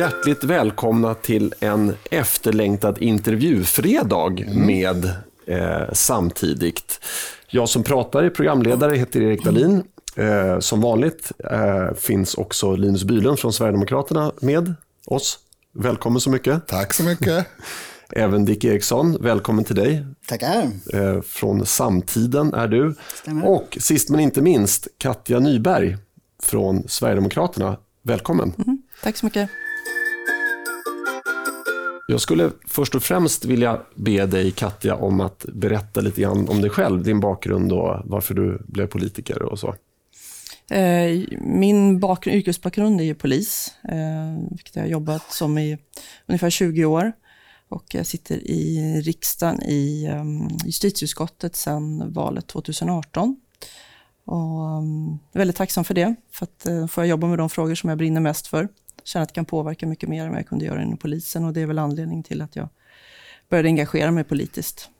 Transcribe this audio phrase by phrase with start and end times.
[0.00, 4.66] Hjärtligt välkomna till en efterlängtad intervjufredag mm.
[4.66, 5.04] med
[5.46, 7.00] eh, Samtidigt.
[7.48, 9.82] Jag som pratar är programledare, heter Erik Dahlin.
[10.16, 14.74] Eh, som vanligt eh, finns också Linus Bylund från Sverigedemokraterna med
[15.06, 15.38] oss.
[15.74, 16.66] Välkommen så mycket.
[16.66, 17.46] Tack så mycket.
[18.12, 20.06] Även Dick Eriksson, välkommen till dig.
[20.26, 20.70] Tackar.
[20.92, 22.94] Eh, från Samtiden är du.
[23.14, 23.48] Stämmer.
[23.48, 25.96] Och sist men inte minst, Katja Nyberg
[26.42, 27.76] från Sverigedemokraterna.
[28.02, 28.52] Välkommen.
[28.58, 29.50] Mm, tack så mycket.
[32.10, 36.60] Jag skulle först och främst vilja be dig, Katja, om att berätta lite grann om
[36.60, 39.74] dig själv, din bakgrund och varför du blev politiker och så.
[40.70, 45.78] Eh, min bakgrund, yrkesbakgrund är ju polis, eh, vilket jag har jobbat som i
[46.26, 47.12] ungefär 20 år.
[47.68, 50.24] Och jag sitter i riksdagen i eh,
[50.64, 53.36] justitieutskottet sedan valet 2018.
[54.24, 54.38] Och
[55.32, 57.98] är väldigt tacksam för det, för att får jag jobba med de frågor som jag
[57.98, 58.68] brinner mest för.
[59.12, 61.52] Känner att jag kan påverka mycket mer än vad jag kunde göra inom polisen och
[61.52, 62.68] det är väl anledningen till att jag
[63.48, 64.90] började engagera mig politiskt.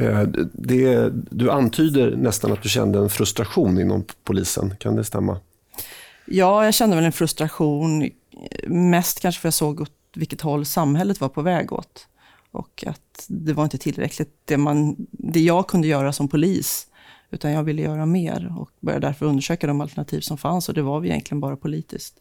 [0.00, 4.76] Eh, det, du antyder nästan att du kände en frustration inom polisen.
[4.76, 5.40] Kan det stämma?
[6.26, 8.10] Ja, jag kände väl en frustration.
[8.66, 12.08] Mest kanske för att jag såg åt vilket håll samhället var på väg åt.
[12.50, 16.86] Och att det var inte tillräckligt det, man, det jag kunde göra som polis.
[17.30, 20.68] Utan jag ville göra mer och började därför undersöka de alternativ som fanns.
[20.68, 22.14] Och det var vi egentligen bara politiskt.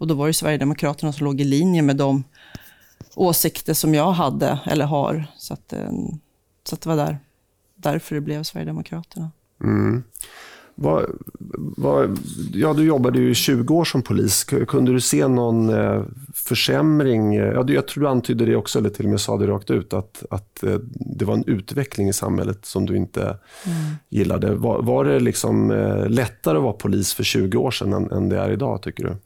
[0.00, 2.24] Och då var det Sverigedemokraterna som låg i linje med de
[3.14, 5.24] åsikter som jag hade, eller har.
[5.36, 5.90] Så, att, eh,
[6.64, 7.18] så att det var där,
[7.74, 9.30] därför det blev Sverigedemokraterna.
[9.62, 10.02] Mm.
[10.74, 11.04] Vad,
[11.76, 12.18] vad,
[12.52, 14.44] ja, du jobbade ju 20 år som polis.
[14.44, 16.04] Kunde du se någon eh,
[16.34, 17.34] försämring?
[17.34, 19.92] Ja, jag tror du antydde det också, eller till och med sa det rakt ut,
[19.92, 23.38] att, att eh, det var en utveckling i samhället som du inte mm.
[24.08, 24.54] gillade.
[24.54, 25.70] Var, var det liksom
[26.08, 29.16] lättare att vara polis för 20 år sedan än, än det är idag, tycker du?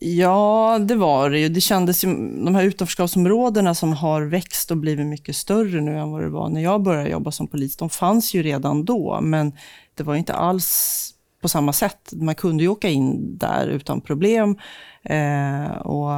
[0.00, 1.48] Ja, det var det ju.
[1.48, 2.08] Det kändes ju,
[2.44, 6.48] de här utanförskapsområdena som har växt och blivit mycket större nu än vad det var
[6.48, 9.52] när jag började jobba som polis, de fanns ju redan då, men
[9.94, 11.10] det var inte alls
[11.40, 12.12] på samma sätt.
[12.12, 14.58] Man kunde ju åka in där utan problem.
[15.02, 16.10] Eh, och,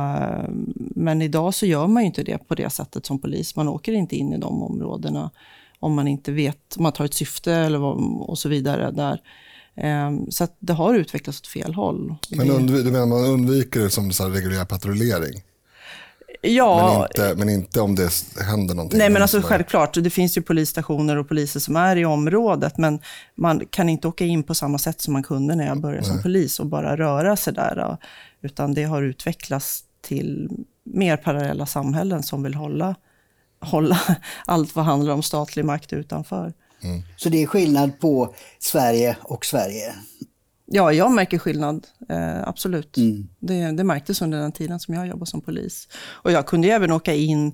[0.77, 3.57] men idag så gör man ju inte det på det sättet som polis.
[3.57, 5.31] Man åker inte in i de områdena
[5.81, 8.91] om man inte vet, om man tar ett syfte eller vad, och så vidare.
[8.91, 9.21] där.
[9.77, 12.15] Ehm, så det har utvecklats åt fel håll.
[12.31, 15.43] Men undv du menar man undviker det som så reguljär patrullering?
[16.43, 16.93] Ja.
[16.93, 18.11] Men inte, men inte om det
[18.41, 18.99] händer någonting?
[18.99, 19.95] Nej, men alltså självklart.
[19.95, 23.01] Det finns ju polisstationer och poliser som är i området, men
[23.35, 26.11] man kan inte åka in på samma sätt som man kunde när jag började Nej.
[26.11, 27.97] som polis och bara röra sig där.
[28.43, 30.51] Utan det har utvecklats till
[30.85, 32.95] mer parallella samhällen som vill hålla,
[33.61, 34.01] hålla
[34.47, 36.53] allt vad handlar om statlig makt utanför.
[36.83, 37.03] Mm.
[37.17, 39.95] Så det är skillnad på Sverige och Sverige?
[40.67, 41.87] Ja, jag märker skillnad.
[42.09, 42.97] Eh, absolut.
[42.97, 43.29] Mm.
[43.39, 45.89] Det, det märktes under den tiden som jag jobbade som polis.
[46.07, 47.47] Och jag kunde även åka in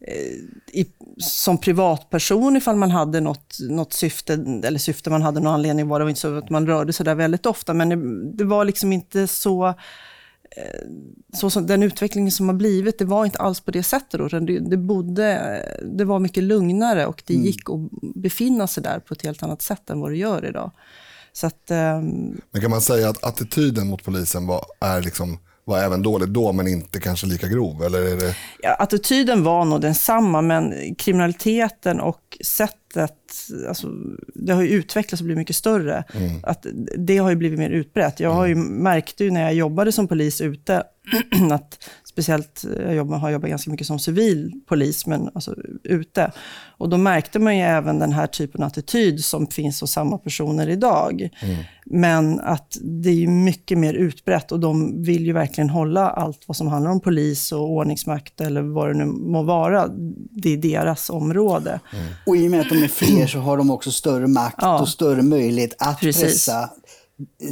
[0.00, 0.86] eh, i,
[1.18, 4.32] som privatperson ifall man hade något, något syfte,
[4.64, 7.14] eller syfte man hade någon anledning var det inte så att man rörde sig där
[7.14, 9.74] väldigt ofta, men det, det var liksom inte så
[11.34, 14.20] så som den utvecklingen som har blivit, det var inte alls på det sättet.
[14.20, 14.28] Då.
[14.28, 17.46] Det, det, bodde, det var mycket lugnare och det mm.
[17.46, 20.70] gick att befinna sig där på ett helt annat sätt än vad det gör idag.
[21.32, 22.40] Så att, um...
[22.50, 26.52] Men kan man säga att attityden mot polisen var, är liksom, var även dålig då,
[26.52, 27.82] men inte kanske lika grov?
[27.82, 28.36] Eller är det...
[28.62, 32.80] ja, attityden var nog densamma, men kriminaliteten och sättet,
[33.68, 33.88] alltså,
[34.34, 36.04] det har ju utvecklats och blivit mycket större.
[36.14, 36.40] Mm.
[36.42, 38.20] Att det har ju blivit mer utbrett.
[38.20, 38.68] Jag har ju, mm.
[38.68, 40.82] märkte ju när jag jobbade som polis ute,
[41.52, 46.32] att speciellt, jag jobbar, har jobbat ganska mycket som civil polis, men alltså ute.
[46.78, 50.18] Och då märkte man ju även den här typen av attityd som finns hos samma
[50.18, 51.28] personer idag.
[51.40, 51.56] Mm.
[51.86, 56.56] Men att det är mycket mer utbrett och de vill ju verkligen hålla allt vad
[56.56, 59.88] som handlar om polis och ordningsmakt eller vad det nu må vara.
[60.30, 61.80] Det är deras område.
[61.92, 62.06] Mm.
[62.26, 64.80] Och i och med att de är fler så har de också större makt ja.
[64.80, 66.22] och större möjlighet att Precis.
[66.22, 66.70] pressa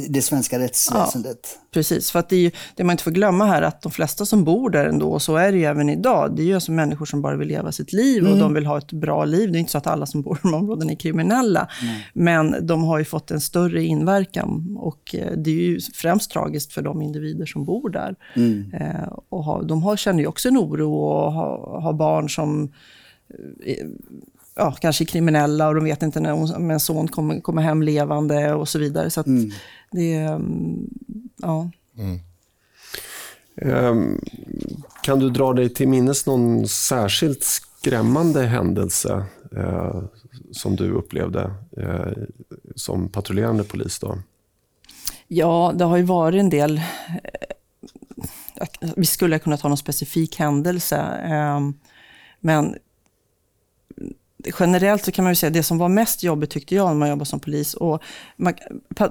[0.09, 1.39] det svenska rättsväsendet.
[1.43, 3.91] Ja, precis, för att det, är ju, det man inte får glömma här att de
[3.91, 6.53] flesta som bor där ändå, och så är det ju även idag, det är ju
[6.53, 8.33] alltså människor som bara vill leva sitt liv mm.
[8.33, 9.51] och de vill ha ett bra liv.
[9.51, 11.95] Det är inte så att alla som bor i de områdena är kriminella, mm.
[12.13, 16.73] men de har ju fått en större inverkan och eh, det är ju främst tragiskt
[16.73, 18.15] för de individer som bor där.
[18.35, 18.73] Mm.
[18.73, 22.71] Eh, och har, de har, känner ju också en oro och har, har barn som
[23.65, 23.85] eh,
[24.55, 28.53] ja, kanske kriminella och de vet inte när om en son kommer, kommer hem levande
[28.53, 29.09] och så vidare.
[29.09, 29.51] Så mm.
[29.91, 30.89] det, mm,
[31.37, 31.69] ja.
[31.97, 32.19] Mm.
[33.61, 34.19] Um,
[35.01, 39.25] kan du dra dig till minnes någon särskilt skrämmande händelse
[39.57, 40.03] uh,
[40.51, 42.23] som du upplevde uh,
[42.75, 43.99] som patrullerande polis?
[43.99, 44.17] Då?
[45.27, 46.81] Ja, det har ju varit en del
[48.95, 50.97] vi skulle kunna ta någon specifik händelse.
[51.23, 51.73] Ehm,
[52.39, 52.75] men
[54.59, 57.09] generellt så kan man ju säga det som var mest jobbigt tyckte jag när man
[57.09, 57.73] jobbar som polis.
[57.73, 58.03] Och
[58.37, 58.53] man,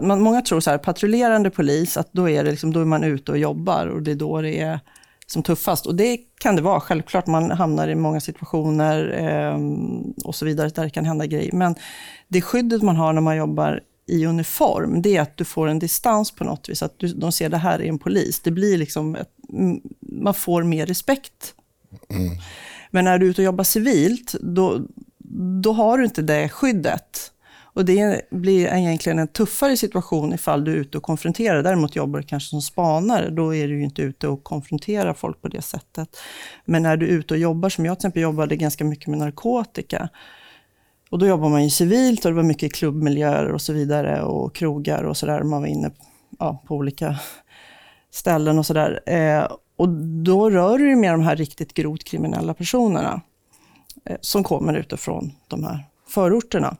[0.00, 3.04] man, många tror så här, patrullerande polis, att då är, det liksom, då är man
[3.04, 4.80] ute och jobbar och det är då det är
[5.26, 5.86] som tuffast.
[5.86, 7.26] Och det kan det vara, självklart.
[7.26, 9.58] Man hamnar i många situationer eh,
[10.24, 11.52] och så vidare där det kan hända grejer.
[11.52, 11.74] Men
[12.28, 15.78] det skyddet man har när man jobbar i uniform, det är att du får en
[15.78, 16.82] distans på något vis.
[16.82, 18.40] Att du, de ser det här är en polis.
[18.40, 19.30] Det blir liksom, ett,
[20.00, 21.54] man får mer respekt.
[22.08, 22.36] Mm.
[22.90, 24.80] Men när du är ute och jobbar civilt, då,
[25.62, 27.30] då har du inte det skyddet.
[27.74, 31.62] Och det blir egentligen en tuffare situation ifall du är ute och konfronterar.
[31.62, 35.42] Däremot jobbar du kanske som spanare, då är du ju inte ute och konfronterar folk
[35.42, 36.08] på det sättet.
[36.64, 39.18] Men när du är ute och jobbar, som jag till exempel jobbade ganska mycket med
[39.18, 40.08] narkotika,
[41.10, 44.54] och då jobbar man ju civilt och det var mycket klubbmiljöer och så vidare och
[44.54, 45.42] krogar och sådär.
[45.42, 45.90] Man var inne
[46.38, 47.16] ja, på olika
[48.10, 49.00] ställen och sådär.
[49.06, 49.88] Eh, och
[50.24, 53.20] då rör du dig med de här riktigt grovt kriminella personerna
[54.04, 56.76] Eh, som kommer utifrån de här förorterna.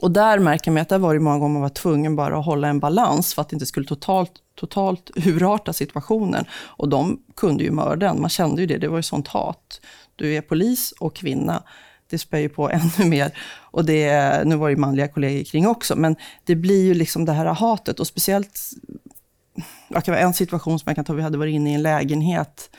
[0.00, 2.44] Och där märker man att det var det många gånger man var tvungen bara att
[2.44, 6.44] hålla en balans för att det inte skulle totalt, totalt urarta situationen.
[6.52, 9.80] Och de kunde ju mörda en, man kände ju det, det var ju sånt hat.
[10.16, 11.62] Du är polis och kvinna
[12.10, 13.38] det spär ju på ännu mer.
[13.60, 17.24] Och det, nu var det ju manliga kollegor kring också, men det blir ju liksom
[17.24, 18.00] det här hatet.
[18.00, 18.60] Och speciellt,
[19.88, 21.82] det kan vara en situation som jag kan ta, vi hade varit inne i en
[21.82, 22.70] lägenhet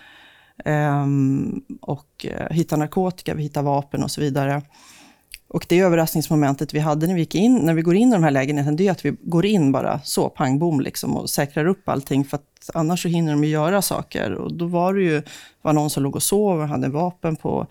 [0.66, 4.62] Ehm, och eh, hitta narkotika, vi hittar vapen och så vidare.
[5.48, 8.24] Och det överraskningsmomentet vi hade när vi gick in, när vi går in i de
[8.24, 11.66] här lägenheterna, det är att vi går in bara så, pang bom, liksom, och säkrar
[11.66, 14.32] upp allting, för att annars så hinner de ju göra saker.
[14.32, 15.22] Och då var det ju
[15.62, 17.68] var någon som låg och sov och hade vapen på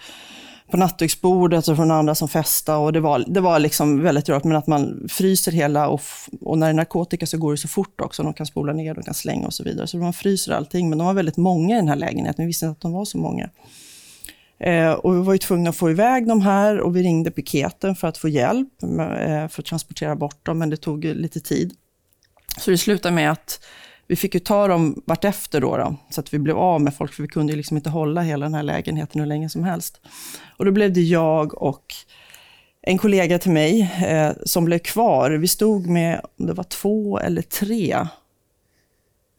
[0.72, 2.78] på nattduksbordet och från andra som festade.
[2.78, 6.00] Och det var, det var liksom väldigt rört, men att man fryser hela och,
[6.40, 8.22] och när det är narkotika så går det så fort också.
[8.22, 9.86] De kan spola ner, de kan slänga och så vidare.
[9.86, 10.88] Så man fryser allting.
[10.88, 12.44] Men de var väldigt många i den här lägenheten.
[12.44, 13.50] Vi visste inte att de var så många.
[14.58, 17.96] Eh, och vi var ju tvungna att få iväg de här och vi ringde piketen
[17.96, 21.40] för att få hjälp med, eh, för att transportera bort dem, men det tog lite
[21.40, 21.74] tid.
[22.58, 23.60] Så det slutade med att
[24.12, 27.12] vi fick ju ta dem vartefter då, då, så att vi blev av med folk,
[27.12, 30.00] för vi kunde ju liksom inte hålla hela den här lägenheten hur länge som helst.
[30.56, 31.94] Och då blev det jag och
[32.82, 35.31] en kollega till mig eh, som blev kvar.
[35.31, 38.06] Vi stod med, det var två eller tre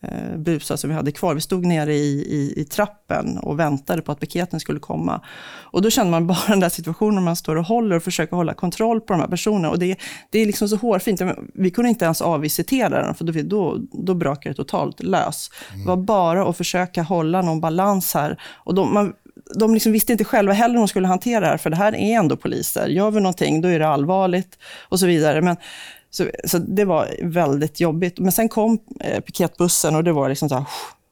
[0.04, 1.36] eh, busar som vi hade kvar.
[1.36, 5.22] Vi stod nere i, i, i, trappen och väntade på att piketen skulle komma.
[5.62, 8.36] Och då kände man bara den där situationen när man står och håller och försöker
[8.36, 9.70] hålla kontroll på de här personerna.
[9.70, 9.98] Och det,
[10.30, 11.22] det är liksom så hårfint.
[11.54, 15.50] Vi kunde inte ens avvisitera den, för då, då, då brakade det totalt lös.
[15.70, 15.82] Mm.
[15.82, 18.42] Det var bara att försöka hålla någon balans här.
[18.54, 19.14] Och de, man,
[19.56, 21.96] de liksom visste inte själva heller hur de skulle hantera det här, för det här
[21.96, 22.88] är ändå poliser.
[22.88, 24.58] Gör vi någonting, då är det allvarligt
[24.90, 25.42] och så vidare.
[25.42, 25.58] Men
[26.14, 28.20] så, så det var väldigt jobbigt.
[28.20, 30.66] Men sen kom eh, piketbussen och det var liksom så här,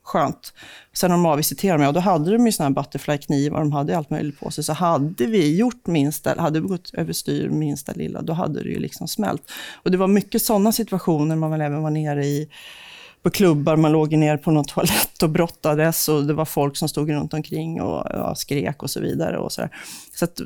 [0.04, 0.54] skönt.
[0.94, 3.98] Sen när de avvisiterade mig, och då hade de ju såna här butterfly-knivar, de hade
[3.98, 4.64] allt möjligt på sig.
[4.64, 8.80] Så hade vi gjort minsta, hade vi gått överstyr minsta lilla, då hade det ju
[8.80, 9.52] liksom smält.
[9.74, 12.50] Och det var mycket sådana situationer man väl även var nere i
[13.24, 16.90] på klubbar, man låg ner på någon toalett och brottades och det var folk som
[16.90, 19.38] stod runt omkring och ja, skrek och så vidare.
[19.38, 19.68] Och så
[20.16, 20.42] så, att,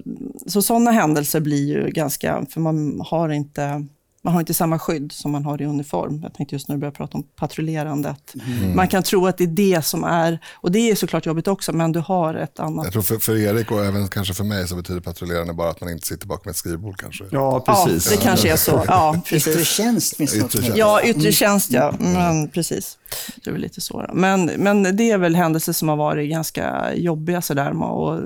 [0.47, 3.87] så sådana händelser blir ju ganska, för man har inte
[4.25, 6.19] man har inte samma skydd som man har i uniform.
[6.23, 8.35] Jag tänkte just när du började prata om patrullerandet.
[8.47, 8.75] Mm.
[8.75, 11.73] Man kan tro att det är det som är, och det är såklart jobbigt också,
[11.73, 12.85] men du har ett annat.
[12.85, 15.81] Jag tror för, för Erik och även kanske för mig så betyder patrullerande bara att
[15.81, 17.23] man inte sitter bakom ett skrivbord kanske.
[17.31, 18.11] Ja, precis.
[18.11, 18.83] Ja, det kanske är så.
[18.87, 19.47] Ja, precis.
[19.47, 20.77] Yttre tjänst finns yttre tjänst.
[20.77, 21.89] Ja, yttre tjänst ja.
[21.99, 22.13] Mm.
[22.13, 22.97] Men, precis.
[23.43, 24.09] Det är väl lite så.
[24.13, 27.83] Men, men det är väl händelser som har varit ganska jobbiga sådär.
[27.83, 28.19] Och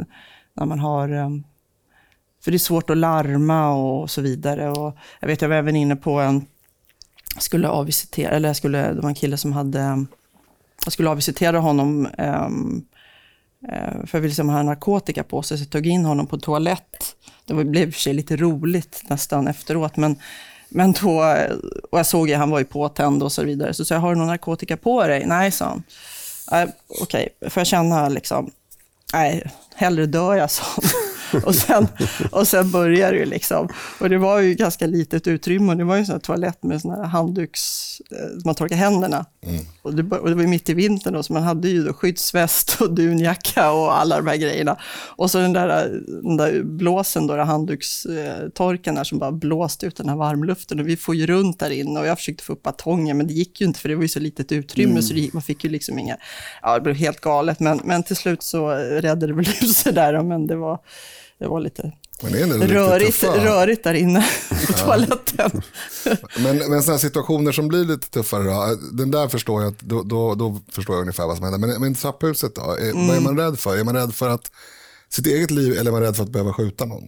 [0.56, 1.44] när man har um,
[2.42, 4.70] för det är svårt att larma och så vidare.
[4.70, 6.46] Och jag vet, jag var även inne på en,
[7.40, 10.06] skulle avvisitera, eller jag skulle, det var en kille som hade,
[10.84, 12.86] jag skulle avvisitera honom, um,
[14.06, 16.28] för jag ville se om han hade narkotika på sig, så jag tog in honom
[16.28, 17.16] på toalett.
[17.46, 20.20] Det blev i och för sig lite roligt nästan efteråt, men,
[20.70, 21.36] men då,
[21.92, 24.14] och jag såg att han var ju påtänd och så vidare, så sa jag, har
[24.14, 25.26] du någon narkotika på dig?
[25.26, 25.84] Nej, sa han.
[26.52, 26.70] Äh,
[27.02, 27.50] okej, okay.
[27.50, 28.52] får jag känna liksom,
[29.14, 30.84] nej, hellre dör jag, sa han.
[31.46, 31.88] och, sen,
[32.32, 33.70] och sen började det liksom.
[34.00, 36.82] Och det var ju ganska litet utrymme och det var ju en sån toalett med
[36.82, 39.26] såna här handduks, eh, man torkar händerna.
[39.42, 39.66] Mm.
[39.82, 42.78] Och, det, och det var mitt i vintern då, så man hade ju då skyddsväst
[42.82, 44.78] och dunjacka och alla de här grejerna.
[45.16, 45.68] Och så den där,
[46.24, 50.80] den där blåsen då, handdukstorken där som bara blåste ut den här varmluften.
[50.80, 53.34] Och vi får ju runt där inne och jag försökte få upp batongen, men det
[53.34, 55.04] gick ju inte för det var ju så litet utrymme mm.
[55.04, 56.18] så det, man fick ju liksom inga,
[56.62, 57.60] ja det blev helt galet.
[57.60, 60.80] Men, men till slut så räddade det väl ut sig där, men det var
[61.40, 61.92] det var lite
[62.22, 64.26] det är rörigt, rörigt där inne
[64.68, 65.62] på toaletten.
[66.38, 70.36] men, men sådana situationer som blir lite tuffare då, den där förstår jag, då, då,
[70.36, 71.68] då förstår jag ungefär vad som händer.
[71.68, 73.08] Men, men trapphuset då, är, mm.
[73.08, 73.78] vad är man rädd för?
[73.78, 74.52] Är man rädd för att
[75.10, 77.04] sitt eget liv eller är man rädd för att behöva skjuta någon?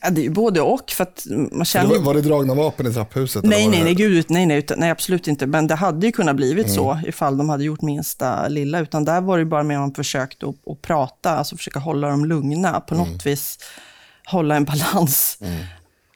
[0.00, 0.90] Ja, det är ju både och.
[0.90, 3.44] För att man känner var, var det dragna vapen i trapphuset?
[3.44, 5.46] Nej, nej, nej, gud, nej, nej, utan, nej, absolut inte.
[5.46, 6.76] Men det hade ju kunnat blivit mm.
[6.76, 8.80] så ifall de hade gjort minsta lilla.
[8.80, 12.08] Utan där var det bara med att man försökte att, att prata, alltså försöka hålla
[12.08, 12.80] dem lugna.
[12.80, 13.18] På något mm.
[13.24, 13.58] vis
[14.26, 15.38] hålla en balans.
[15.40, 15.64] Mm.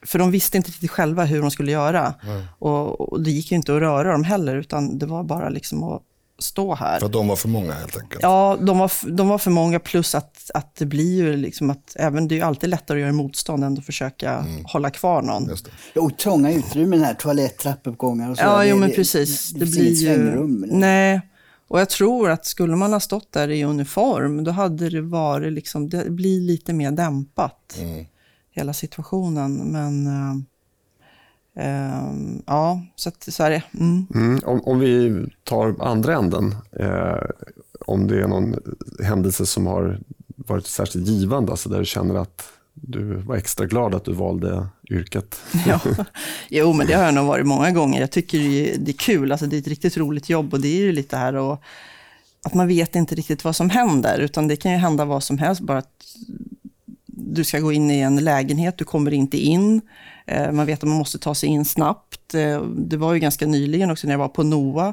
[0.06, 2.14] För de visste inte riktigt själva hur de skulle göra.
[2.58, 5.82] Och, och, det gick ju inte att röra dem heller, utan det var bara liksom
[5.82, 6.02] att
[6.42, 6.98] stå här.
[6.98, 8.22] För att de var för många helt enkelt?
[8.22, 11.96] Ja, de var, de var för många plus att, att det blir ju liksom att
[11.96, 14.64] även, det är ju alltid lättare att göra motstånd än att försöka mm.
[14.64, 15.50] hålla kvar någon.
[15.96, 18.42] Och trånga utrymmen här, toalett, trappuppgångar och så.
[18.42, 19.50] Ja, det, jo men precis.
[19.50, 20.46] Det, det, det blir ju...
[20.66, 21.20] Nej.
[21.68, 25.52] Och jag tror att skulle man ha stått där i uniform, då hade det varit
[25.52, 28.06] liksom, det blir lite mer dämpat, mm.
[28.50, 29.54] hela situationen.
[29.54, 30.06] Men
[31.60, 33.62] Uh, ja, så, att, så är det.
[33.74, 34.06] Mm.
[34.14, 37.22] Mm, om, om, vi tar andra änden, eh,
[37.86, 38.56] om det är någon
[39.04, 40.00] händelse som har
[40.36, 42.42] varit särskilt givande, alltså där du känner att
[42.74, 45.40] du var extra glad att du valde yrket?
[45.66, 45.80] ja,
[46.48, 48.00] jo, men det har jag nog varit många gånger.
[48.00, 50.60] Jag tycker det är, det är kul, alltså det är ett riktigt roligt jobb och
[50.60, 51.62] det är ju lite här och,
[52.42, 55.38] att man vet inte riktigt vad som händer, utan det kan ju hända vad som
[55.38, 56.04] helst, bara att
[57.06, 59.80] du ska gå in i en lägenhet, du kommer inte in.
[60.30, 62.34] Eh, man vet att man måste ta sig in snabbt.
[62.34, 64.92] Eh, det var ju ganska nyligen också när jag var på NOA.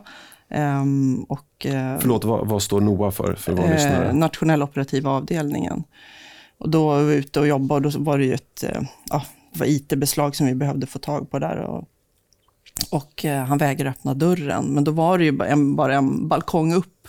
[0.50, 3.36] Ehm, och, eh, Förlåt, vad, vad står NOA för?
[3.36, 4.13] för våra lyssnare?
[4.13, 5.84] Nationella operativa avdelningen.
[6.58, 8.63] Och då var vi ute och jobbade och då var det ju ett
[9.10, 9.24] ja,
[9.65, 11.58] IT-beslag som vi behövde få tag på där.
[11.58, 11.88] Och,
[12.89, 16.74] och han vägrade öppna dörren, men då var det ju bara en, bara en balkong
[16.74, 17.08] upp.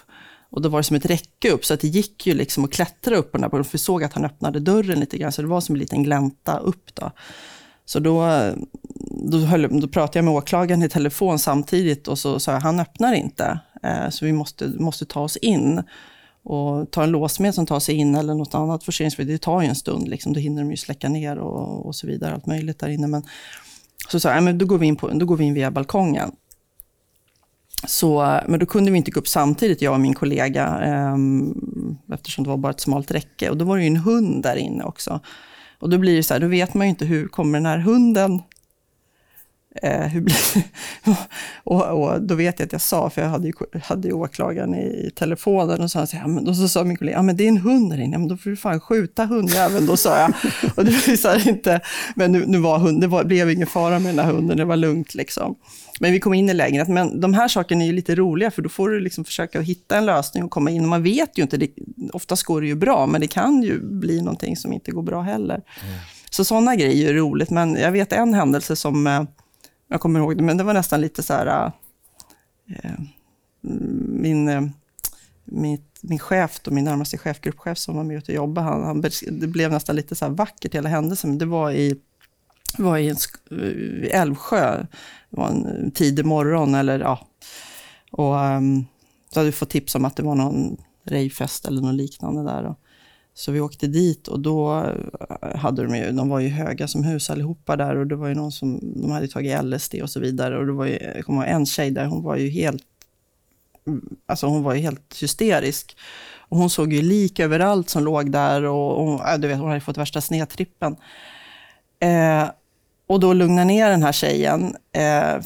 [0.50, 2.72] Och då var det som ett räcke upp, så att det gick ju liksom att
[2.72, 5.42] klättra upp på den där, för vi såg att han öppnade dörren lite grann, så
[5.42, 6.94] det var som en liten glänta upp.
[6.94, 7.10] Då.
[7.88, 8.24] Så då,
[9.30, 12.80] då, höll, då pratade jag med åklagaren i telefon samtidigt och så sa jag, han
[12.80, 15.82] öppnar inte, eh, så vi måste, måste ta oss in.
[16.42, 19.68] Och ta en låsmed som tar sig in eller något annat forceringsförbud, det tar ju
[19.68, 20.08] en stund.
[20.08, 20.32] Liksom.
[20.32, 23.06] Då hinner de ju släcka ner och, och så vidare, allt möjligt där inne.
[23.06, 23.22] Men,
[24.10, 26.32] så sa jag, men då går, vi in på, då går vi in via balkongen.
[27.86, 31.16] Så, men då kunde vi inte gå upp samtidigt, jag och min kollega, eh,
[32.14, 33.50] eftersom det var bara ett smalt räcke.
[33.50, 35.20] Och då var det ju en hund där inne också.
[35.80, 37.78] Och då blir det så här, då vet man ju inte hur kommer den här
[37.78, 38.42] hunden
[39.82, 40.36] Eh, hur blir
[41.64, 44.74] och, och, då vet jag att jag sa, för jag hade ju, hade ju åklagaren
[44.74, 47.36] i, i telefonen, och så, så, ja, men, då så sa min kollega, ja men
[47.36, 49.96] det är en hund där inne, ja, men då får du fan skjuta hundjäveln, då
[49.96, 50.32] sa jag.
[50.76, 51.80] och det visade inte,
[52.16, 54.64] men nu, nu var hund, det var, blev ingen fara med den här hunden, det
[54.64, 55.54] var lugnt liksom.
[56.00, 58.62] Men vi kom in i lägenheten, men de här sakerna är ju lite roliga, för
[58.62, 60.82] då får du liksom försöka hitta en lösning och komma in.
[60.82, 61.70] Och man vet ju inte, det,
[62.12, 65.20] oftast går det ju bra, men det kan ju bli någonting som inte går bra
[65.20, 65.54] heller.
[65.54, 65.98] Mm.
[66.30, 69.22] Så sådana grejer är roligt, men jag vet en händelse som eh,
[69.88, 71.72] jag kommer ihåg det, men det var nästan lite så här...
[72.66, 72.92] Äh,
[73.60, 74.62] min, eh, äh,
[75.44, 79.00] min, min chef, då, min närmaste chef, gruppchef som var med och jobbade, han, han,
[79.30, 81.38] det blev nästan lite så här vackert hela händelsen.
[81.38, 82.00] Det var i,
[82.78, 83.16] var i en,
[84.04, 84.86] i Älvsjö,
[85.30, 87.26] det var en tidig morgon eller ja.
[88.10, 88.86] Och um,
[89.30, 92.64] så hade vi fått tips om att det var någon rejfest eller något liknande där.
[92.64, 92.78] Och,
[93.38, 97.04] så vi åkte dit och då eh, hade de ju, de var ju höga som
[97.04, 100.20] hus allihopa där och det var ju någon som, de hade tagit LSD och så
[100.20, 102.82] vidare och det var ju, jag kommer ihåg en tjej där, hon var ju helt,
[103.86, 105.96] mm, alltså hon var ju helt hysterisk.
[106.50, 109.80] Och hon såg ju lik överallt som låg där och, och du vet, hon hade
[109.80, 110.96] fått värsta snedtrippen.
[112.00, 112.48] Eh,
[113.06, 115.42] och då lugna ner den här tjejen, eh,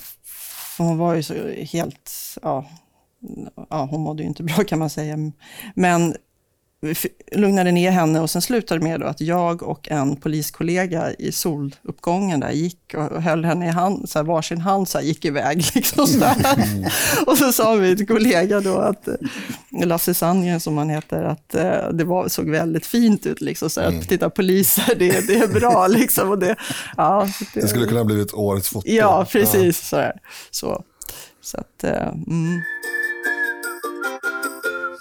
[0.77, 2.11] för hon var ju så helt,
[2.43, 2.67] ja,
[3.71, 5.17] ja, hon mådde ju inte bra kan man säga.
[5.75, 6.15] Men
[7.33, 12.41] lugnade ner henne och sen slutade med då att jag och en poliskollega i soluppgången
[12.41, 15.57] där gick och höll henne i hand, så här, varsin hand så här, gick iväg.
[15.75, 16.85] Liksom så mm.
[17.27, 19.15] och så sa till kollega då att, eh,
[19.71, 23.41] Lasse Sandgren som han heter, att eh, det var, såg väldigt fint ut.
[23.41, 24.07] Liksom, så här, att mm.
[24.07, 25.87] titta poliser, det, det är bra.
[25.91, 26.57] Liksom, och det,
[26.97, 28.89] ja, det, det skulle kunna ha blivit årets foto.
[28.89, 29.93] Ja, precis.
[29.93, 30.13] Ja.
[30.51, 30.85] Så, så,
[31.41, 32.63] så att, eh, mm.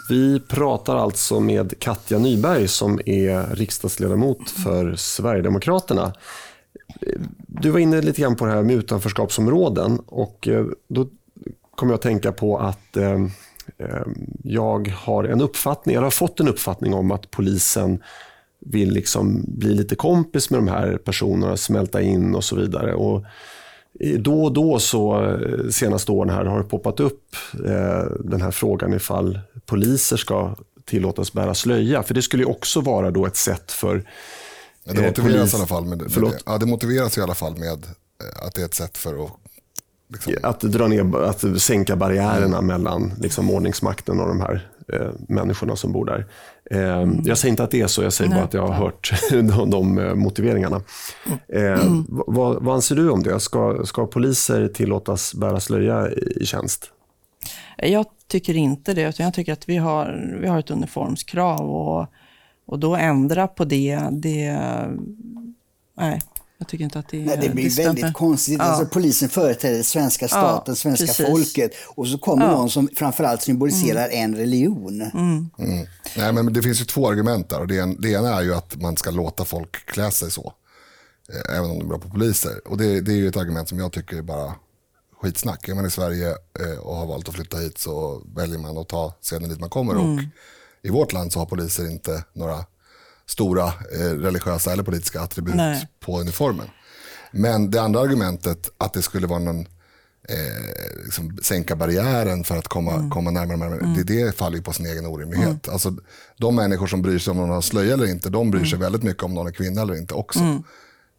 [0.10, 6.14] Vi pratar alltså med Katja Nyberg som är riksdagsledamot för Sverigedemokraterna.
[7.48, 11.08] Du var inne lite grann på det här med utanförskapsområden och eh, då
[11.76, 13.22] kom jag att tänka på att eh,
[13.78, 14.06] eh,
[14.44, 18.04] jag har en uppfattning, eller har fått en uppfattning om att polisen
[18.60, 22.94] vill liksom bli lite kompis med de här personerna, smälta in och så vidare.
[22.94, 23.26] Och
[24.20, 28.52] då och då så eh, senaste åren här har det poppat upp eh, den här
[28.52, 30.56] frågan ifall poliser ska
[30.86, 32.04] tillåtas bära slöja.
[32.04, 34.04] För det skulle också vara då ett sätt för
[34.84, 35.54] Ja, det motiveras polis...
[35.54, 36.40] i alla fall med, det.
[36.46, 37.86] Ja, det motiveras i alla fall med
[38.46, 39.32] att det är ett sätt för att
[40.14, 40.34] Liksom.
[40.44, 42.66] Att, dra ner, att sänka barriärerna mm.
[42.68, 46.26] mellan liksom, ordningsmakten och de här eh, människorna som bor där.
[46.72, 47.22] Eh, mm.
[47.26, 48.40] Jag säger inte att det är så, jag säger Nej.
[48.40, 50.82] bara att jag har hört de, de eh, motiveringarna.
[51.48, 52.06] Eh, mm.
[52.10, 53.40] vad, vad, anser du om det?
[53.40, 56.92] Ska, ska poliser tillåtas bära slöja i, i tjänst?
[57.78, 62.08] Jag tycker inte det, utan jag tycker att vi har, vi har ett uniformskrav och,
[62.66, 64.58] och då ändra på det, det
[65.98, 66.22] nej,
[66.62, 68.56] jag tycker inte att det, Nej, det blir det väldigt konstigt.
[68.60, 68.64] Ja.
[68.64, 71.28] Alltså, polisen företräder svenska staten, ja, svenska precis.
[71.28, 72.52] folket och så kommer ja.
[72.52, 74.24] någon som framförallt symboliserar mm.
[74.24, 75.02] en religion.
[75.02, 75.50] Mm.
[75.60, 75.88] Mm.
[76.18, 77.60] Nej, men det finns ju två argument där.
[77.60, 80.54] Och det, en, det ena är ju att man ska låta folk klä sig så.
[81.34, 82.68] Eh, även om de är bra på poliser.
[82.68, 84.54] Och det, det är ju ett argument som jag tycker är bara
[85.22, 85.68] skitsnack.
[85.68, 88.90] Är man i Sverige eh, och har valt att flytta hit så väljer man att
[88.90, 89.96] ta scenen dit man kommer.
[89.96, 90.26] Och mm.
[90.84, 92.66] i vårt land så har poliser inte några
[93.32, 95.88] stora eh, religiösa eller politiska attribut Nej.
[96.00, 96.68] på uniformen.
[97.32, 99.60] Men det andra argumentet, att det skulle vara någon
[100.30, 103.10] eh, liksom sänka barriären för att komma, mm.
[103.10, 103.94] komma närmare, närmare mm.
[103.94, 105.68] det, det faller ju på sin egen orimlighet.
[105.68, 105.74] Mm.
[105.74, 105.96] Alltså,
[106.38, 108.80] de människor som bryr sig om någon har slöja eller inte, de bryr sig mm.
[108.80, 110.40] väldigt mycket om någon är kvinna eller inte också.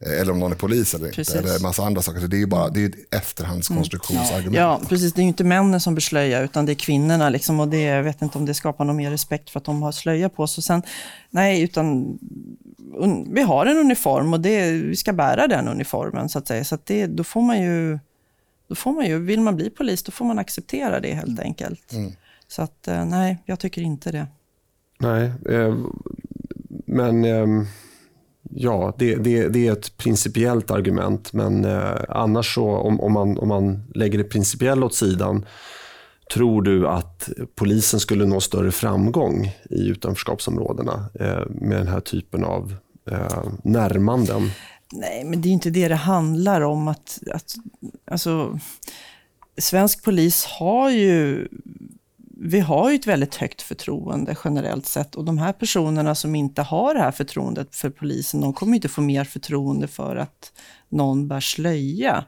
[0.02, 0.14] Mm.
[0.14, 1.37] Eh, eller om någon är polis eller precis.
[1.37, 1.49] inte.
[1.49, 2.21] Eller massa andra saker.
[2.21, 4.56] Så det är ju bara det är ett efterhandskonstruktionsargument.
[4.56, 5.12] Ja, precis.
[5.12, 7.28] Det är ju inte männen som bär slöja, utan det är kvinnorna.
[7.28, 9.82] Liksom, och det, jag vet inte om det skapar någon mer respekt för att de
[9.82, 10.64] har slöja på sig.
[10.64, 10.82] Sen,
[11.30, 12.18] nej, utan
[12.97, 16.28] un, vi har en uniform och det, vi ska bära den uniformen.
[16.28, 16.64] Så att säga.
[16.64, 17.99] Så att det, då får man ju...
[18.68, 21.92] Då får man ju, vill man bli polis, då får man acceptera det helt enkelt.
[21.92, 22.12] Mm.
[22.49, 24.26] Så att, eh, nej, jag tycker inte det.
[24.99, 25.76] Nej, eh,
[26.87, 27.25] men...
[27.25, 27.47] Eh
[28.54, 31.32] ja, det, det, det, är ett principiellt argument.
[31.32, 35.47] Men eh, annars så, om, om, man, om man lägger det principiella åt sidan,
[36.35, 42.44] tror du att polisen skulle nå större framgång i utanförskapsområdena eh, med den här typen
[42.44, 42.75] av
[43.11, 44.50] eh, närmanden?
[44.92, 46.88] Nej, men det är inte det det handlar om.
[46.88, 47.54] Att, att,
[48.10, 48.58] alltså,
[49.58, 51.49] svensk polis har ju
[52.45, 56.63] vi har ju ett väldigt högt förtroende generellt sett och de här personerna som inte
[56.63, 60.52] har det här förtroendet för polisen, de kommer inte få mer förtroende för att
[60.89, 62.25] någon bär slöja.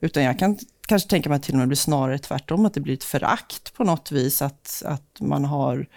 [0.00, 2.80] Utan jag kan kanske tänka mig att till och med blir snarare tvärtom, att det
[2.80, 5.88] blir ett förakt på något vis, att, att man har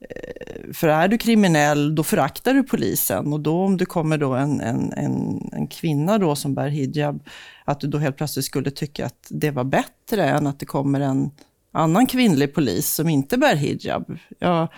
[0.00, 3.32] eh, för är du kriminell, då föraktar du polisen.
[3.32, 7.22] Och då om det kommer då en, en, en, en, kvinna då som bär hijab,
[7.64, 11.00] att du då helt plötsligt skulle tycka att det var bättre än att det kommer
[11.00, 11.30] en
[11.72, 14.18] annan kvinnlig polis som inte bär hijab.
[14.38, 14.68] Ja,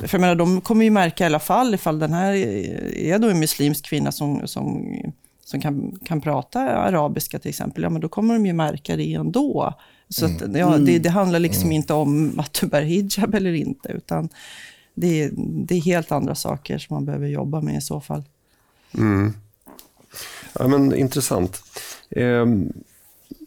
[0.00, 2.32] för jag menar, de kommer ju märka i alla fall ifall den här
[2.96, 4.96] är då en muslimsk kvinna som, som,
[5.44, 9.14] som kan, kan prata arabiska till exempel, ja men då kommer de ju märka det
[9.14, 9.74] ändå.
[10.08, 10.56] Så att, mm.
[10.56, 11.72] ja, det, det, handlar liksom mm.
[11.72, 14.28] inte om att du bär hijab eller inte, utan
[14.94, 18.22] det, det är helt andra saker som man behöver jobba med i så fall.
[18.98, 19.32] Mm.
[20.58, 21.62] Ja, men Intressant.
[22.10, 22.46] Eh,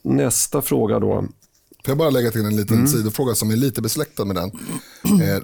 [0.02, 1.26] nästa fråga då.
[1.86, 2.88] Får jag bara lägga till en liten mm.
[2.88, 4.52] sidofråga som är lite besläktad med den.
[5.22, 5.40] Eh,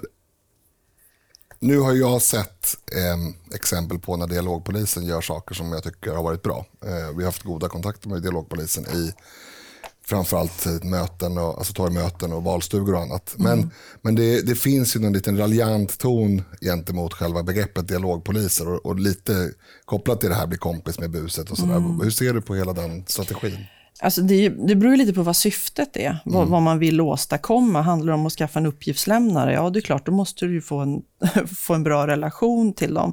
[1.58, 6.22] nu har jag sett eh, exempel på när dialogpolisen gör saker som jag tycker har
[6.22, 6.66] varit bra.
[6.84, 9.12] Eh, vi har haft goda kontakter med dialogpolisen i
[10.06, 13.34] framförallt möten och, alltså torgmöten och valstugor och annat.
[13.36, 13.70] Men, mm.
[14.02, 18.98] men det, det, finns ju en liten raljant ton gentemot själva begreppet dialogpoliser och, och
[18.98, 19.52] lite
[19.84, 21.76] kopplat till det här bli kompis med buset och sådär.
[21.76, 22.00] Mm.
[22.00, 23.58] Hur ser du på hela den strategin?
[24.00, 26.50] Alltså det, det beror lite på vad syftet är, vad, mm.
[26.50, 27.82] vad, man vill åstadkomma.
[27.82, 29.52] Handlar det om att skaffa en uppgiftslämnare?
[29.52, 31.02] Ja, det är klart, då måste du få en,
[31.56, 33.12] få en bra relation till dem.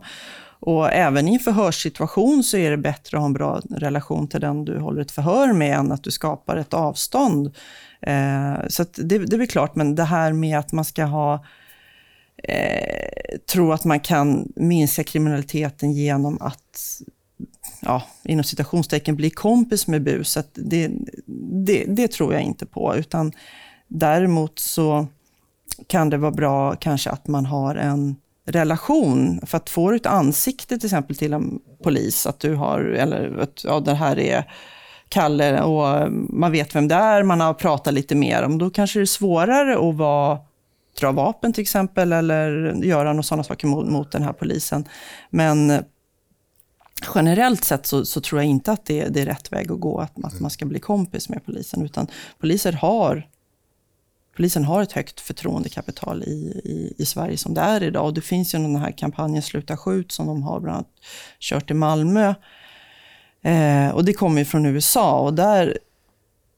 [0.62, 4.41] Och även i en förhörssituation så är det bättre att ha en bra relation till
[4.41, 7.56] den du håller ett förhör med, än att du skapar ett avstånd.
[8.02, 11.46] Eh, så det, det är väl klart, men det här med att man ska ha
[12.44, 17.02] eh, tro att man kan minska kriminaliteten genom att
[17.82, 20.91] ja, inom citationstecken, bli kompis med buset, det,
[21.65, 22.96] det, det tror jag inte på.
[22.96, 23.32] Utan
[23.88, 25.08] däremot så
[25.88, 28.15] kan det vara bra kanske att man har en
[28.46, 29.41] relation.
[29.46, 33.63] För att få ett ansikte till exempel till en polis, att du har, eller att
[33.63, 34.52] ja, det här är
[35.10, 39.00] Kalle och man vet vem det är, man har pratat lite mer om, då kanske
[39.00, 40.39] det är svårare att vara
[41.00, 44.88] dra vapen till exempel, eller göra några sådana saker mot, mot den här polisen.
[45.30, 45.84] Men
[47.15, 49.99] generellt sett så, så, tror jag inte att det, det, är rätt väg att gå,
[49.99, 51.85] att, att man ska bli kompis med polisen.
[51.85, 52.07] Utan
[52.39, 53.27] poliser har,
[54.35, 58.05] polisen har ett högt förtroendekapital i, i, i Sverige som det är idag.
[58.05, 60.91] Och det finns ju den här kampanjen Sluta skjut som de har bland annat
[61.39, 62.33] kört i Malmö.
[63.41, 65.77] Eh, och det kommer ju från USA och där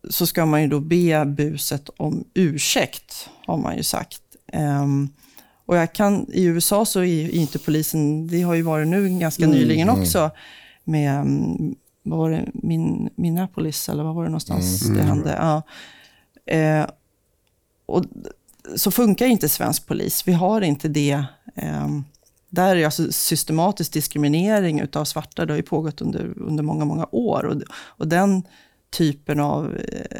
[0.10, 4.21] så ska man ju då be buset om ursäkt, har man ju sagt.
[4.47, 4.88] Eh,
[5.65, 9.43] Och jag kan, I USA så är inte polisen, det har ju varit nu ganska
[9.43, 9.56] mm.
[9.56, 10.02] nyligen mm.
[10.02, 10.32] också,
[10.84, 14.97] med, mm, vad var det, Min, Minneapolis, eller vad var det någonstans mm.
[14.97, 15.36] det hände?
[15.38, 15.62] Ja.
[16.56, 16.86] Eh,
[17.86, 18.06] och
[18.76, 20.28] så funkar inte svensk polis.
[20.28, 21.23] Vi har inte det.
[21.56, 21.88] Eh,
[22.49, 25.45] där är alltså systematisk diskriminering av svarta.
[25.45, 27.45] Det har ju pågått under, under många, många år.
[27.45, 28.43] Och, och den
[28.89, 30.19] typen av eh,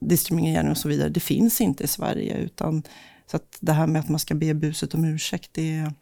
[0.00, 2.36] diskriminering och så vidare, det finns inte i Sverige.
[2.36, 2.82] Utan,
[3.30, 5.92] så att det här med att man ska be buset om ursäkt, det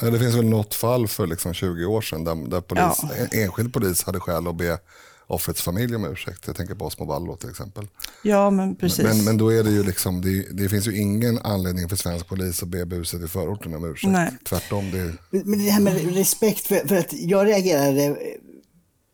[0.00, 3.10] Ja, det finns väl något fall för liksom 20 år sedan där, där polis, ja.
[3.14, 4.78] en enskild polis hade skäl att be
[5.26, 6.46] offrets familj om ursäkt.
[6.46, 7.88] Jag tänker på Osmo Vallo till exempel.
[8.22, 9.04] Ja, men precis.
[9.04, 12.28] Men, men då är det ju liksom, det, det, finns ju ingen anledning för svensk
[12.28, 14.12] polis att be buset i förorten om ursäkt.
[14.12, 14.30] Nej.
[14.44, 14.90] Tvärtom.
[14.90, 15.12] Det...
[15.44, 18.16] Men det här med respekt, för, för att jag reagerade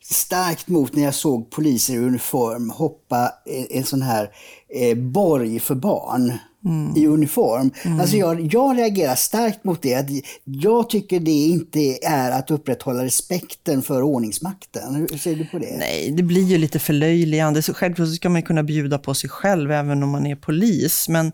[0.05, 3.33] starkt mot när jag såg poliser i uniform hoppa
[3.71, 4.31] en sån här
[4.69, 6.33] eh, borg för barn.
[6.65, 6.97] Mm.
[6.97, 7.71] i uniform.
[7.83, 8.01] Mm.
[8.01, 10.23] Alltså jag, jag reagerar starkt mot det.
[10.45, 14.95] Jag tycker det inte är att upprätthålla respekten för ordningsmakten.
[14.95, 15.77] Hur ser du på det?
[15.79, 17.63] Nej, det blir ju lite förlöjligande.
[17.63, 21.09] Så självklart ska man kunna bjuda på sig själv även om man är polis.
[21.09, 21.33] Men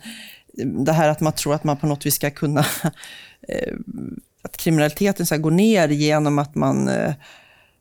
[0.85, 2.65] det här att man tror att man på något vis ska kunna...
[3.49, 3.75] Eh,
[4.43, 7.15] att kriminaliteten ska gå ner genom att man eh,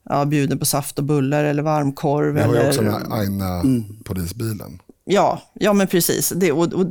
[0.10, 2.34] ja, bjuder på saft och bullar eller varmkorv.
[2.34, 4.80] Vi har ju också den här Aina-polisbilen.
[5.10, 6.30] Ja, ja men precis.
[6.30, 6.86] Det, och, och,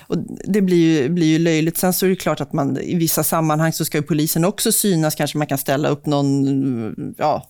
[0.00, 1.76] och, det blir ju, blir ju löjligt.
[1.76, 5.14] Sen så är det klart att man i vissa sammanhang så ska polisen också synas.
[5.14, 7.48] Kanske man kan ställa upp någon, ja,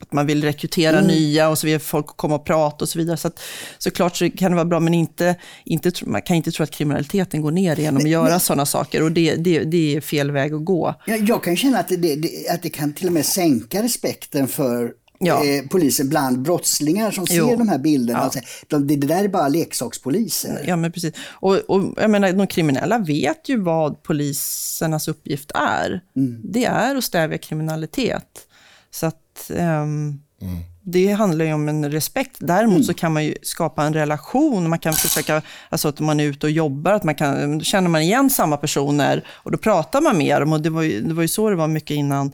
[0.00, 1.06] att man vill rekrytera mm.
[1.06, 3.16] nya och så vill folk komma och prata och så vidare.
[3.16, 3.40] Så att,
[3.78, 7.42] såklart så kan det vara bra, men inte, inte, man kan inte tro att kriminaliteten
[7.42, 9.02] går ner genom att göra sådana saker.
[9.02, 10.94] Och det, det, det är fel väg att gå.
[11.06, 14.48] Jag, jag kan känna att det, det, att det kan till och med sänka respekten
[14.48, 15.44] för ja.
[15.44, 17.48] eh, polisen bland brottslingar som jo.
[17.48, 18.18] ser de här bilderna.
[18.18, 18.24] Ja.
[18.24, 20.64] Alltså, de, det, där är bara leksakspoliser.
[20.66, 21.14] Ja, men precis.
[21.30, 26.00] Och, och jag menar, de kriminella vet ju vad polisernas uppgift är.
[26.16, 26.40] Mm.
[26.44, 28.46] Det är att stävja kriminalitet.
[28.90, 29.50] Så att...
[29.50, 30.58] Um, mm.
[30.90, 32.36] Det handlar ju om en respekt.
[32.40, 32.82] Däremot mm.
[32.82, 34.68] så kan man ju skapa en relation.
[34.68, 37.88] Man kan försöka, alltså att man är ute och jobbar, att man kan, då känner
[37.88, 40.52] man igen samma personer och då pratar man med dem.
[40.52, 42.32] Och det var ju, det var ju så det var mycket innan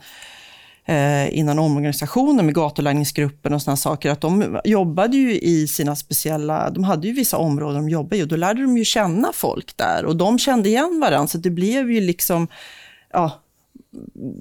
[0.86, 6.70] eh, innan omorganisationen med gatulangningsgruppen och sådana saker, att de jobbade ju i sina speciella,
[6.70, 9.76] de hade ju vissa områden de jobbade i och då lärde de ju känna folk
[9.76, 12.48] där och de kände igen varandra, så det blev ju liksom,
[13.12, 13.40] ja,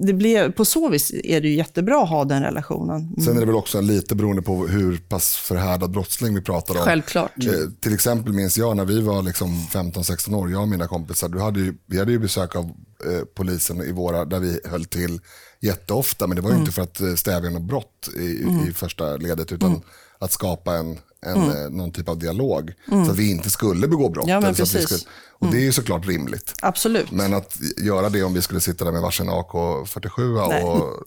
[0.02, 3.02] det blev, på så vis är det ju jättebra att ha den relationen.
[3.02, 3.26] Mm.
[3.26, 6.82] Sen är det väl också lite beroende på hur pass förhärdad brottsling vi pratar om.
[6.82, 7.32] Självklart.
[7.38, 11.30] Eh, till exempel minns jag när vi var liksom 15-16 år, jag och mina kompisar,
[11.30, 14.86] du hade ju, vi hade ju besök av eh, polisen i våra, där vi höll
[14.86, 15.20] till
[15.64, 16.62] jätteofta, men det var ju mm.
[16.62, 18.70] inte för att eh, stävja något brott i, mm.
[18.70, 19.82] i första ledet, utan mm.
[20.20, 21.50] att skapa en, en, mm.
[21.50, 22.74] Eh, någon typ av dialog.
[22.90, 24.28] Så att vi inte skulle begå brott.
[24.28, 25.00] Ja, så skulle,
[25.32, 26.54] och det är ju såklart rimligt.
[26.62, 27.12] Absolut.
[27.12, 31.02] Men att göra det om vi skulle sitta där med varsin AK47 och, och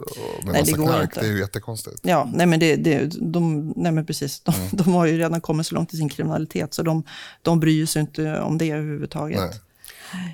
[0.45, 2.01] med nej, massa knark, det är ju jättekonstigt.
[2.03, 4.41] Ja, nej men, det, det, de, nej men precis.
[4.41, 4.69] De, mm.
[4.73, 7.03] de har ju redan kommit så långt i sin kriminalitet, så de,
[7.43, 9.41] de bryr sig inte om det överhuvudtaget.
[9.41, 9.61] Nej.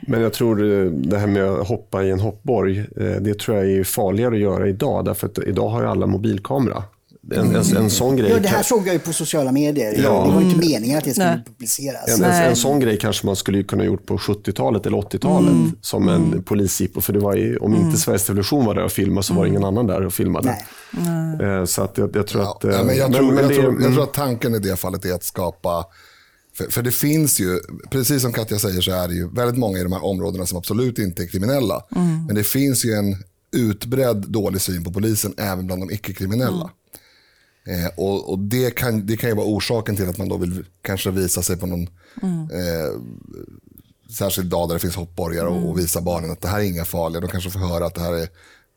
[0.07, 3.57] Men jag tror eh, det här med att hoppa i en hoppborg, eh, det tror
[3.57, 5.05] jag är farligare att göra idag.
[5.05, 6.85] Därför att idag har ju alla mobilkamera.
[7.31, 8.31] En, en, en, sån grej.
[8.31, 9.95] Ja, det här såg jag ju på sociala medier.
[10.03, 10.25] Ja.
[10.27, 11.45] Det var inte meningen att det skulle Nej.
[11.47, 12.19] publiceras.
[12.19, 15.73] En, en, en, sån grej kanske man skulle kunna gjort på 70-talet eller 80-talet mm.
[15.81, 16.43] som en mm.
[16.43, 17.01] polisjippo.
[17.01, 17.97] För det var ju, om inte mm.
[17.97, 20.57] Sveriges Television var där och filmade så var det ingen annan där och filmade.
[20.91, 21.49] Nej.
[21.49, 22.51] Eh, så att jag, jag tror ja.
[22.51, 22.87] att...
[22.87, 25.05] men jag, tror, men, men jag, det, tror, jag tror att tanken i det fallet
[25.05, 25.85] är att skapa
[26.55, 27.61] för, för, det finns ju,
[27.91, 30.59] precis som Katja säger så är det ju väldigt många i de här områdena som
[30.59, 31.85] absolut inte är kriminella.
[31.97, 32.27] Mm.
[32.27, 33.17] Men det finns ju en
[33.53, 36.71] utbredd dålig syn på polisen även bland de icke-kriminella.
[37.67, 37.85] Mm.
[37.85, 40.65] Eh, och, och det, kan, det kan ju vara orsaken till att man då vill
[40.83, 41.89] kanske visa sig på någon
[42.23, 42.41] mm.
[42.41, 43.01] eh,
[44.13, 45.77] särskild dag där det finns hoppborgar och, och, mm.
[45.77, 47.21] visa barnen att det här är inga farliga.
[47.21, 48.29] De kanske får höra att det här är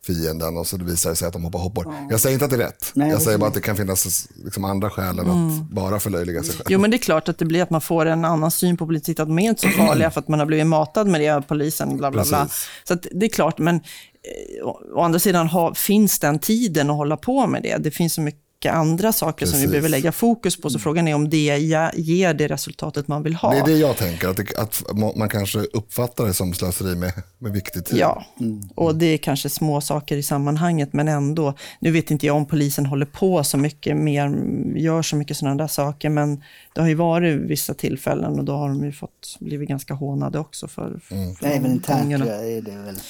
[0.06, 1.84] fienden och så visar det sig att de hoppar hoppor.
[1.86, 2.06] Ja.
[2.10, 2.90] Jag säger inte att det är rätt.
[2.94, 5.48] Nej, jag säger bara att det kan finnas liksom andra skäl än mm.
[5.48, 6.66] att bara förlöjliga sig själv.
[6.68, 8.86] Jo, men det är klart att det blir att man får en annan syn på
[8.86, 11.28] polisen, att de är inte så farliga för att man har blivit matad med det
[11.28, 11.96] av polisen.
[11.96, 12.48] Bla, bla, bla.
[12.84, 17.16] Så det är klart, men eh, å andra sidan har, finns den tiden att hålla
[17.16, 17.76] på med det.
[17.76, 19.54] Det finns så mycket andra saker Precis.
[19.54, 20.70] som vi behöver lägga fokus på.
[20.70, 21.58] Så frågan är om det
[21.94, 23.52] ger det resultatet man vill ha.
[23.52, 24.82] Det är det jag tänker, att, det, att
[25.16, 27.98] man kanske uppfattar det som slöseri med, med viktig tid.
[27.98, 28.62] Ja, mm.
[28.74, 31.54] och det är kanske små saker i sammanhanget, men ändå.
[31.80, 34.36] Nu vet inte jag om polisen håller på så mycket mer,
[34.76, 36.42] gör så mycket sådana där saker, men
[36.74, 40.38] det har ju varit vissa tillfällen och då har de ju fått blivit ganska hånade
[40.38, 41.36] också för, mm.
[41.36, 43.00] för Även internt är det väl?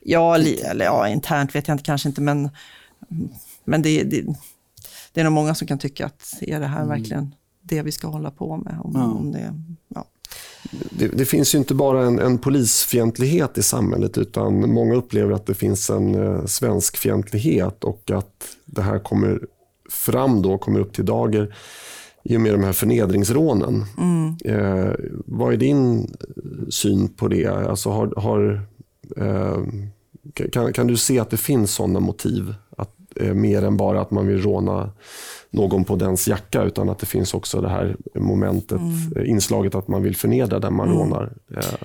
[0.00, 2.50] Ja, eller, ja, internt vet jag inte, kanske inte, men,
[3.64, 4.24] men det, det
[5.16, 6.88] det är nog många som kan tycka att är det här mm.
[6.88, 8.78] verkligen det vi ska hålla på med?
[8.84, 9.04] Om, ja.
[9.04, 9.54] om det,
[9.88, 10.04] ja.
[10.90, 15.46] det, det, finns ju inte bara en, en polisfientlighet i samhället utan många upplever att
[15.46, 19.40] det finns en eh, svenskfientlighet och att det här kommer
[19.90, 21.56] fram då, kommer upp till dagar
[22.22, 23.84] i och med de här förnedringsrånen.
[23.98, 24.36] Mm.
[24.44, 24.94] Eh,
[25.26, 26.14] vad är din
[26.70, 27.46] syn på det?
[27.46, 28.66] Alltså har, har
[29.16, 29.62] eh,
[30.52, 32.54] kan, kan du se att det finns sådana motiv?
[33.20, 34.90] Eh, mer än bara att man vill råna
[35.50, 39.12] någon på dens jacka utan att det finns också det här momentet, mm.
[39.16, 40.98] Eh, inslaget att man vill förnedra den man mm.
[40.98, 41.32] rånar.
[41.56, 41.78] Eh,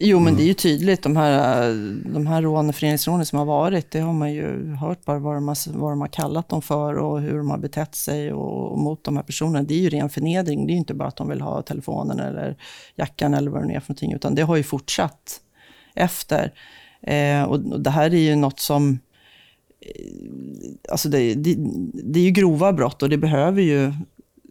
[0.00, 0.54] Jo, men det är ju mm.
[0.54, 1.02] tydligt.
[1.02, 1.68] De här,
[2.12, 5.48] de här rånen, föreningsrånen som har varit, det har man ju hört bara vad de,
[5.48, 8.78] har, vad de har kallat dem för och hur de har betett sig och, och
[8.78, 9.62] mot de här personerna.
[9.62, 10.66] Det är ju ren förnedring.
[10.66, 12.56] Det är ju inte bara att de vill ha telefonen eller
[12.96, 15.40] jackan eller vad det nu är för någonting, utan det har ju fortsatt
[15.94, 16.52] efter.
[17.02, 18.98] Eh, och, och, det här är ju något som...
[19.80, 21.56] Eh, alltså det, det,
[21.92, 23.92] det är ju grova brott och det behöver ju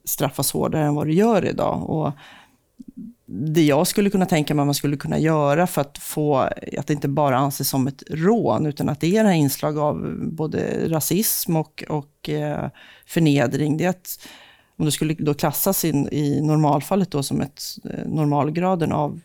[0.03, 1.89] straffas hårdare än vad det gör idag.
[1.89, 2.11] Och
[3.25, 6.35] det jag skulle kunna tänka mig att man skulle kunna göra för att få,
[6.77, 10.17] att det inte bara anses som ett rån, utan att det är en inslag av
[10.21, 12.69] både rasism och, och eh,
[13.05, 14.27] förnedring, det är att
[14.77, 19.19] om det skulle då klassas in, i normalfallet då som ett eh, normalgraden av,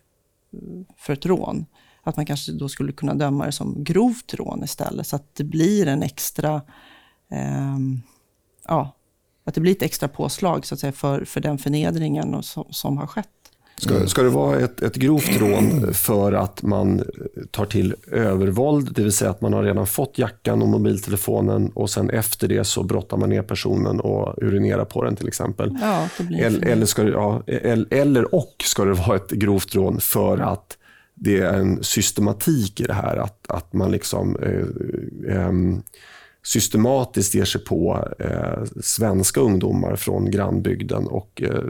[0.52, 0.58] eh,
[0.96, 1.66] för ett rån,
[2.04, 5.44] att man kanske då skulle kunna döma det som grovt rån istället, så att det
[5.44, 6.62] blir en extra,
[7.30, 7.78] eh,
[8.68, 8.96] ja,
[9.44, 12.64] att det blir ett extra påslag så att säga, för, för den förnedringen och som,
[12.70, 13.28] som har skett.
[13.76, 17.02] Ska, ska det vara ett, ett grovt rån för att man
[17.50, 21.90] tar till övervåld, det vill säga att man har redan fått jackan och mobiltelefonen och
[21.90, 25.78] sen efter det så brottar man ner personen och urinerar på den till exempel.
[25.80, 26.08] Ja,
[26.40, 27.42] eller, eller, ska det, ja,
[27.90, 30.78] eller och ska det vara ett grovt rån för att
[31.14, 33.16] det är en systematik i det här.
[33.16, 35.52] Att, att man liksom eh, eh,
[36.44, 41.64] systematiskt ger sig på eh, svenska ungdomar från grannbygden och eh,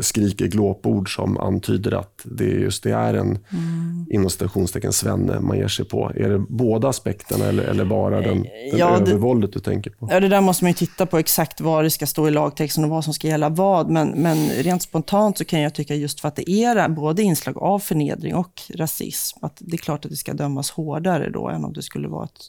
[0.00, 4.06] skriker glåpord som antyder att det just det är en mm.
[4.10, 6.12] inom citationstecken svenne man ger sig på.
[6.16, 10.08] Är det båda aspekterna eller, eller bara den, den ja, övervåldet du tänker på?
[10.10, 12.84] Ja, det där måste man ju titta på exakt vad det ska stå i lagtexten
[12.84, 13.90] och vad som ska gälla vad.
[13.90, 17.58] Men, men rent spontant så kan jag tycka just för att det är både inslag
[17.58, 21.64] av förnedring och rasism, att det är klart att det ska dömas hårdare då än
[21.64, 22.40] om det skulle vara ett,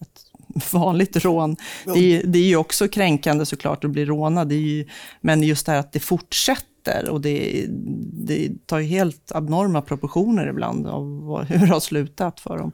[0.00, 0.25] ett
[0.72, 1.56] vanligt rån.
[1.84, 4.86] Det, det, är ju också kränkande såklart att bli rånad, ju,
[5.20, 7.66] men just det här att det fortsätter och det,
[8.12, 12.72] det tar ju helt abnorma proportioner ibland av hur det har slutat för dem.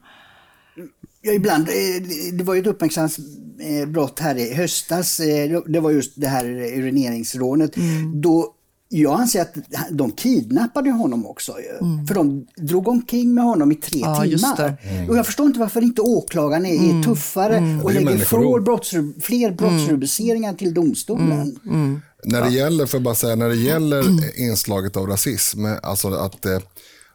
[1.23, 1.69] Ja, ibland.
[1.69, 3.19] Eh, det var ju ett uppmärksammat
[3.61, 5.21] eh, brott här i höstas.
[5.21, 6.45] Eh, det var just det här
[6.79, 7.77] urineringsrånet.
[7.77, 8.21] Mm.
[8.21, 8.55] Då
[8.95, 9.55] jag anser att
[9.91, 11.57] de kidnappade honom också.
[11.81, 12.07] Mm.
[12.07, 14.77] För de drog omkring med honom i tre ja, timmar.
[14.83, 15.11] Mm.
[15.11, 17.03] Och jag förstår inte varför inte åklagaren är, mm.
[17.03, 17.81] tuffare mm.
[17.81, 21.33] och lägger fler, brottsru fler brottsrubriceringar till domstolen.
[21.33, 21.57] Mm.
[21.67, 22.01] Mm.
[22.25, 24.05] När det gäller, för bara säga, när det gäller
[24.41, 26.59] inslaget av rasism, alltså att eh,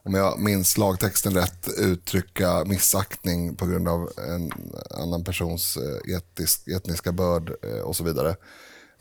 [0.03, 4.51] om jag minns lagtexten rätt, uttrycka missaktning på grund av en
[5.01, 8.35] annan persons eh, etisk, etniska börd eh, och så vidare.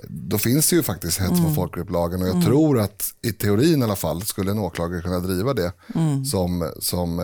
[0.09, 1.55] Då finns det ju faktiskt hets mot mm.
[1.55, 2.47] folkgrupplagen och jag mm.
[2.47, 6.25] tror att i teorin i alla fall skulle en åklagare kunna driva det mm.
[6.25, 7.19] som, som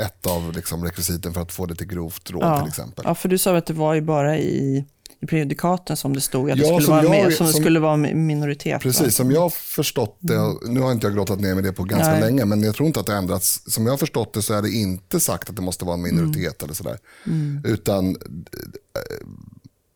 [0.00, 2.60] ett av liksom rekvisiten för att få det till grovt rån ja.
[2.60, 3.04] till exempel.
[3.08, 4.84] Ja, för du sa att det var ju bara i
[5.24, 7.80] i prejudikaten som det stod, att ja, det skulle, vara, jag, med, som som, skulle
[7.80, 8.82] vara minoritet.
[8.82, 9.10] Precis, va?
[9.10, 10.56] som jag har förstått det, mm.
[10.66, 12.20] nu har inte jag grottat ner mig det på ganska Nej.
[12.20, 13.62] länge, men jag tror inte att det ändrats.
[13.66, 16.02] Som jag har förstått det så är det inte sagt att det måste vara en
[16.02, 16.64] minoritet mm.
[16.64, 16.98] eller sådär.
[17.26, 17.62] Mm.
[17.64, 18.16] Utan eh,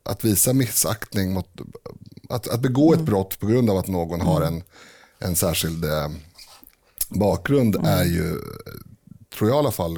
[0.09, 1.47] att visa missaktning mot,
[2.29, 3.05] att, att begå ett mm.
[3.05, 4.53] brott på grund av att någon har mm.
[4.53, 4.63] en,
[5.19, 6.09] en särskild eh,
[7.09, 7.87] bakgrund mm.
[7.87, 8.37] är ju,
[9.37, 9.97] tror jag i alla fall,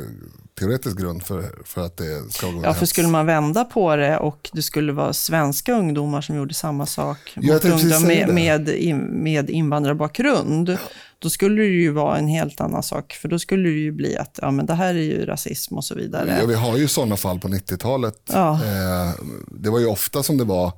[0.60, 4.18] teoretisk grund för, för att det ska gå Ja, för skulle man vända på det
[4.18, 8.70] och det skulle vara svenska ungdomar som gjorde samma sak mot ungdomar med, med,
[9.10, 10.78] med invandrarbakgrund.
[11.22, 13.14] Då skulle det ju vara en helt annan sak.
[13.14, 15.86] För då skulle det ju bli att ja, men det här är ju rasism och
[15.86, 16.38] så vidare.
[16.40, 18.22] Ja, vi har ju sådana fall på 90-talet.
[18.34, 18.54] Ja.
[18.54, 19.14] Eh,
[19.48, 20.72] det var ju ofta som det var,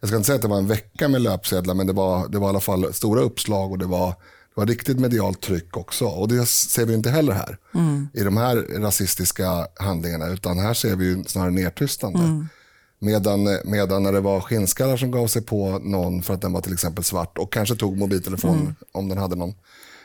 [0.00, 2.38] jag ska inte säga att det var en vecka med löpsedlar, men det var, det
[2.38, 4.08] var i alla fall stora uppslag och det var
[4.54, 8.08] det var riktigt medialt tryck också och det ser vi inte heller här mm.
[8.14, 12.18] i de här rasistiska handlingarna utan här ser vi snarare nedtystande.
[12.18, 12.48] Mm.
[12.98, 16.60] Medan, medan när det var skinnskallar som gav sig på någon för att den var
[16.60, 18.74] till exempel svart och kanske tog mobiltelefonen mm.
[18.92, 19.54] om den hade någon,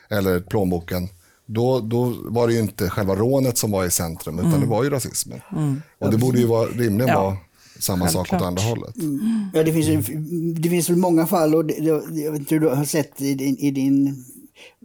[0.09, 1.07] eller plånboken,
[1.45, 4.83] då, då var det ju inte själva rånet som var i centrum utan det var
[4.83, 5.41] ju rasismen.
[5.51, 5.81] Mm.
[5.99, 7.23] Och det borde ju vara, rimligen ja.
[7.23, 7.37] vara
[7.79, 8.27] samma Självklart.
[8.27, 8.97] sak åt andra hållet.
[8.97, 9.49] Mm.
[9.53, 10.07] Ja, det, finns,
[10.55, 13.33] det finns väl många fall, och det, jag vet inte hur du har sett i
[13.33, 14.25] din, i din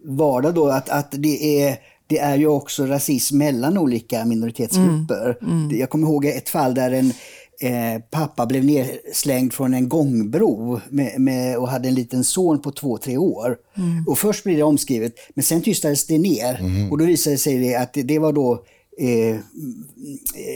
[0.04, 5.38] vardag då att, att det är det är ju också rasism mellan olika minoritetsgrupper.
[5.42, 5.78] Mm, mm.
[5.78, 7.12] Jag kommer ihåg ett fall där en,
[7.60, 12.70] eh, pappa blev nedslängd från en gångbro med, med, och hade en liten son på
[12.70, 13.56] två, tre år.
[13.76, 14.08] Mm.
[14.08, 16.60] Och först blev det omskrivet, men sen tystades det ner.
[16.60, 16.92] Mm.
[16.92, 18.64] Och då visade det sig att det, det var då
[18.98, 19.36] eh,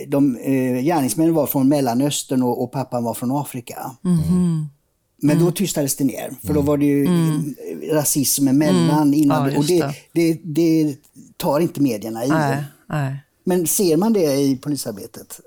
[0.09, 3.91] de, eh, gärningsmännen var från Mellanöstern och, och pappan var från Afrika.
[4.05, 4.67] Mm.
[5.23, 5.45] Men mm.
[5.45, 7.55] då tystades det ner, för då var det ju mm.
[7.93, 9.03] rasism emellan.
[9.03, 9.15] Mm.
[9.15, 10.97] Innan, ja, och det, det, det,
[11.37, 12.29] tar inte medierna i.
[12.29, 13.17] Nej, nej.
[13.45, 15.41] Men ser man det i polisarbetet?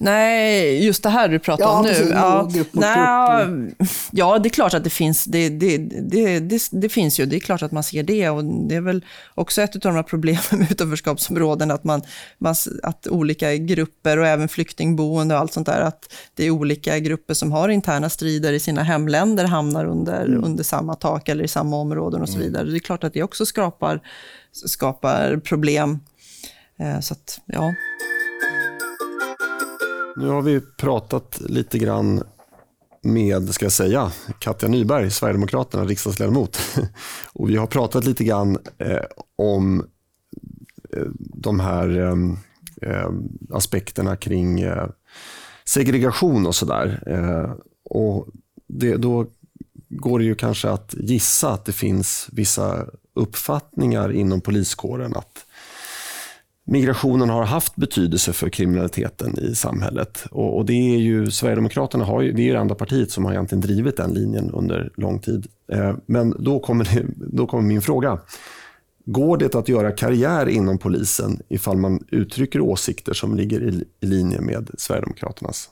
[0.00, 1.88] Nej, just det här du pratar ja, om nu.
[1.88, 3.88] Precis, ja, grupp mot Nej, grupp.
[4.10, 5.24] ja, det är klart att det finns.
[5.24, 7.26] Det, det, det, det, det, finns ju.
[7.26, 8.28] Det är klart att man ser det.
[8.30, 12.02] Och det är väl också ett av de här problemen med utanförskapsområden, att, man,
[12.38, 16.98] man, att olika grupper och även flyktingboende och allt sånt där, att det är olika
[16.98, 20.44] grupper som har interna strider i sina hemländer, hamnar under, mm.
[20.44, 22.46] under samma tak eller i samma områden och så mm.
[22.46, 22.70] vidare.
[22.70, 24.00] Det är klart att det också skapar,
[24.52, 26.00] skapar problem.
[26.78, 27.74] Eh, så att, ja.
[30.18, 32.22] Nu har vi pratat lite grann
[33.02, 36.58] med, ska jag säga, Katja Nyberg, Sverigedemokraterna, riksdagsledamot.
[37.32, 39.04] Och vi har pratat lite grann eh,
[39.36, 39.80] om
[40.92, 42.16] eh, de här eh,
[42.90, 43.10] eh,
[43.50, 44.88] aspekterna kring eh,
[45.64, 47.02] segregation och sådär.
[47.06, 47.52] Eh,
[47.84, 48.26] och
[48.96, 49.26] då
[49.88, 55.44] går det ju kanske att gissa att det finns vissa uppfattningar inom poliskåren att
[56.68, 60.24] migrationen har haft betydelse för kriminaliteten i samhället.
[60.30, 63.24] Och, och det är ju, Sverigedemokraterna har ju, det är ju det enda partiet som
[63.24, 65.46] har egentligen drivit den linjen under lång tid.
[65.72, 68.18] Eh, men då kommer, det, då kommer min fråga.
[69.04, 74.06] Går det att göra karriär inom polisen ifall man uttrycker åsikter som ligger i, i
[74.06, 75.70] linje med Sverigedemokraternas?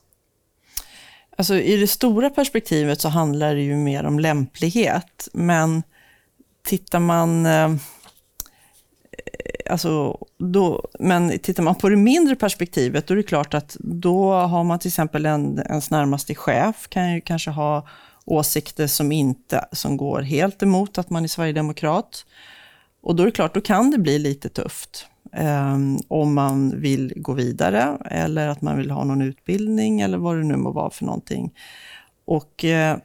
[1.37, 5.29] Alltså, I det stora perspektivet så handlar det ju mer om lämplighet.
[5.33, 5.83] Men
[6.67, 7.75] tittar man eh,
[9.19, 13.77] Eh, alltså, då, men tittar man på det mindre perspektivet, då är det klart att
[13.81, 17.87] då har man till exempel en, ens närmaste chef, kan ju kanske ha
[18.25, 22.27] åsikter som, inte, som går helt emot att man är sverigedemokrat.
[23.03, 25.07] Och då är det klart, då kan det bli lite tufft.
[25.33, 25.77] Eh,
[26.09, 30.45] om man vill gå vidare eller att man vill ha någon utbildning eller vad det
[30.45, 31.53] nu må vara för någonting.
[32.25, 32.99] Och, eh,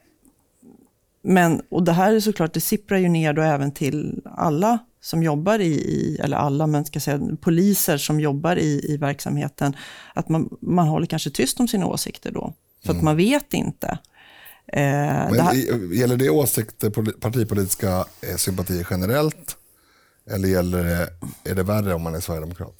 [1.21, 5.23] men, och det här är såklart, det sipprar ju ner då även till alla som
[5.23, 9.75] jobbar i, eller alla, men ska säga poliser som jobbar i, i verksamheten,
[10.13, 12.53] att man, man håller kanske tyst om sina åsikter då.
[12.83, 12.97] För mm.
[12.97, 13.87] att man vet inte.
[14.67, 15.93] Eh, men det här...
[15.93, 19.57] Gäller det åsikter, partipolitiska eh, sympatier generellt?
[20.31, 21.09] Eller gäller det,
[21.51, 22.75] är det värre om man är sverigedemokrat?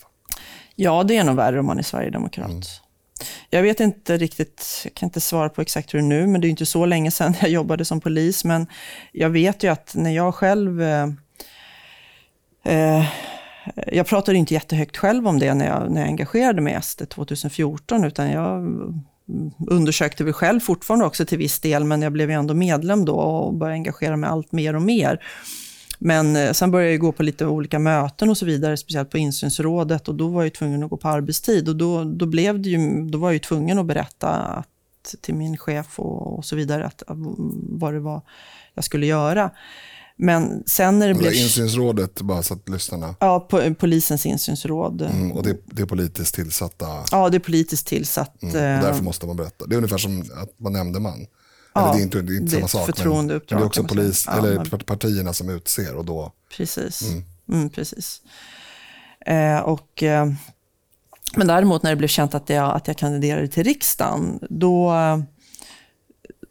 [0.76, 2.50] Ja, det är nog värre om man är sverigedemokrat.
[2.50, 2.62] Mm.
[3.50, 6.42] Jag vet inte riktigt, jag kan inte svara på exakt hur det är nu, men
[6.42, 8.44] det är inte så länge sedan jag jobbade som polis.
[8.44, 8.68] Men
[9.12, 10.82] jag vet ju att när jag själv
[12.63, 13.06] eh,
[13.88, 17.10] jag pratade inte jättehögt själv om det när jag, när jag engagerade mig i SD
[17.10, 19.02] 2014, utan jag mm,
[19.67, 23.15] undersökte väl själv fortfarande också till viss del, men jag blev ju ändå medlem då
[23.15, 25.19] och började engagera mig allt mer och mer.
[26.04, 29.17] Men eh, sen började jag gå på lite olika möten och så vidare, speciellt på
[29.17, 32.69] insynsrådet och då var jag tvungen att gå på arbetstid och då, då, blev det
[32.69, 36.86] ju, då var jag tvungen att berätta att, till min chef och, och så vidare
[36.86, 37.04] att,
[37.69, 38.21] vad det var
[38.74, 39.52] jag skulle göra.
[40.24, 41.34] Men sen när det blev...
[41.34, 43.16] Insynsrådet, bara så att lyssnarna...
[43.20, 45.02] Ja, po polisens insynsråd.
[45.02, 46.86] Mm, och det, det, är politiskt tillsatta?
[47.12, 48.44] Ja, det är politiskt tillsatt.
[48.44, 49.66] Mm, och eh, därför måste man berätta.
[49.66, 51.26] Det är ungefär som att man nämndeman.
[51.74, 53.06] Ja, eller det är inte, det är inte det samma sak.
[53.06, 54.80] Men, men det är också polis, ja, eller men...
[54.80, 56.32] partierna som utser och då...
[56.58, 57.02] Precis.
[57.02, 57.24] Mm.
[57.52, 58.22] Mm, precis.
[59.26, 60.32] Eh, och, eh,
[61.36, 64.94] men däremot när det blev känt att jag, att jag kandiderade till riksdagen, då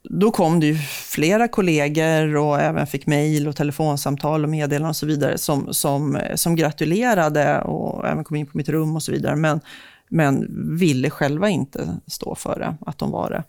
[0.03, 4.97] då kom det ju flera kollegor och även fick mejl och telefonsamtal och meddelanden och
[4.97, 9.13] så vidare som, som, som gratulerade och även kom in på mitt rum och så
[9.13, 9.37] vidare.
[9.37, 9.61] Men,
[10.09, 10.47] men
[10.79, 13.45] ville själva inte stå för det, att de var det.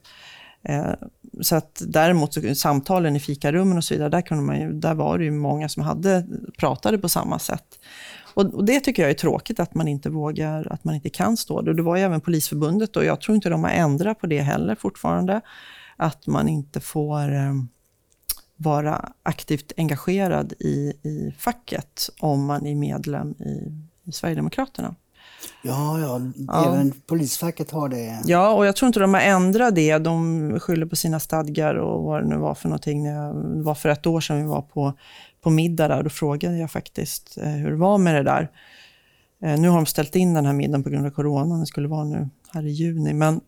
[0.73, 0.93] Eh,
[1.41, 4.93] så att däremot så, samtalen i fikarummen och så vidare, där, kunde man ju, där
[4.93, 6.25] var det ju många som hade,
[6.57, 7.79] pratade på samma sätt.
[8.33, 11.37] Och, och, det tycker jag är tråkigt, att man inte vågar, att man inte kan
[11.37, 11.73] stå det.
[11.73, 14.75] Det var ju även Polisförbundet och jag tror inte de har ändrat på det heller
[14.75, 15.41] fortfarande
[16.01, 17.53] att man inte får eh,
[18.55, 23.71] vara aktivt engagerad i, i facket om man är medlem i,
[24.03, 24.95] i Sverigedemokraterna.
[25.63, 28.21] Ja, ja, ja, även polisfacket har det.
[28.25, 29.97] Ja, och jag tror inte de har ändrat det.
[29.97, 33.03] De skyller på sina stadgar och vad det nu var för någonting.
[33.03, 34.93] Det var för ett år sedan vi var på,
[35.41, 36.03] på middag där.
[36.03, 38.51] Då frågade jag faktiskt eh, hur det var med det där.
[39.43, 41.57] Eh, nu har de ställt in den här middagen på grund av corona.
[41.57, 43.13] Det skulle vara nu här i juni.
[43.13, 43.41] Men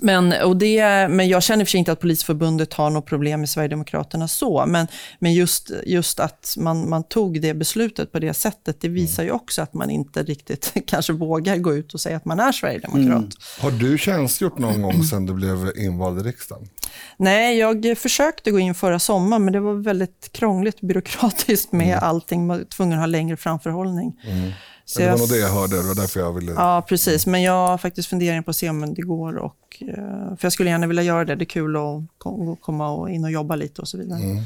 [0.00, 3.48] Men, och det, men jag känner för sig inte att Polisförbundet har något problem med
[3.48, 4.86] Sverigedemokraterna så, men,
[5.18, 9.30] men just, just att man, man tog det beslutet på det sättet, det visar ju
[9.30, 13.06] också att man inte riktigt kanske vågar gå ut och säga att man är Sverigedemokrat.
[13.06, 13.30] Mm.
[13.60, 16.68] Har du tjänstgjort någon gång sedan du blev invald i riksdagen?
[17.16, 21.98] Nej, jag försökte gå in förra sommaren, men det var väldigt krångligt byråkratiskt med mm.
[22.02, 22.46] allting.
[22.46, 24.20] Man var tvungen att ha längre framförhållning.
[24.24, 24.52] Mm.
[24.88, 26.52] Så det var nog det jag hörde, det var därför jag ville...
[26.52, 27.26] Ja, precis.
[27.26, 29.36] Men jag har faktiskt funderingar på att se om det går.
[29.36, 31.34] Och, eh, för jag skulle gärna vilja göra det.
[31.34, 34.22] Det är kul att komma in och jobba lite och så vidare.
[34.22, 34.44] Mm.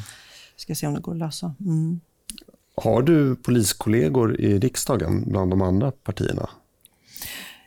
[0.57, 1.55] Ska se om det går att lösa.
[1.61, 2.01] Mm.
[2.77, 6.49] Har du poliskollegor i riksdagen bland de andra partierna?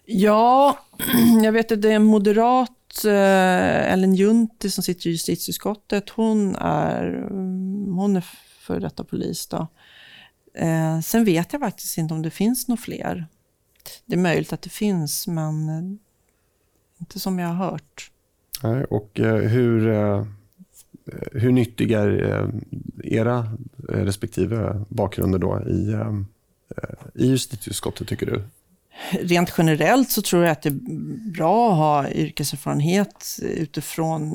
[0.06, 0.80] Ja,
[1.44, 6.10] jag vet att det är en moderat, eh, Ellen Juntti, som sitter i justitieutskottet.
[6.10, 8.26] Hon är, mm, hon är
[8.60, 9.48] före detta polis.
[9.48, 9.68] Då.
[10.54, 13.28] Eh, sen vet jag faktiskt inte om det finns några fler.
[14.06, 16.00] Det är möjligt att det finns, men eh,
[17.00, 18.12] inte som jag har hört.
[18.64, 20.26] Nej, och eh, hur, eh,
[21.32, 22.50] hur nyttiga är eh,
[23.04, 23.58] era
[23.90, 25.96] respektive bakgrunder då i,
[27.24, 28.44] i justitieutskottet, tycker du?
[29.12, 30.80] Rent generellt så tror jag att det är
[31.32, 34.34] bra att ha yrkeserfarenhet utifrån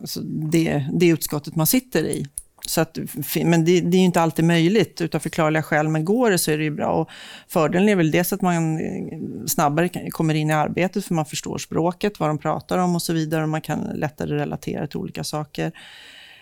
[0.00, 2.26] alltså det, det utskottet man sitter i.
[2.68, 2.98] Så att,
[3.44, 6.58] men det, det är inte alltid möjligt utav förklarliga skäl, men går det så är
[6.58, 6.92] det ju bra.
[6.92, 7.10] Och
[7.48, 11.58] fördelen är väl dels att man eh, snabbare kommer in i arbetet, för man förstår
[11.58, 15.24] språket, vad de pratar om och så vidare, och man kan lättare relatera till olika
[15.24, 15.72] saker.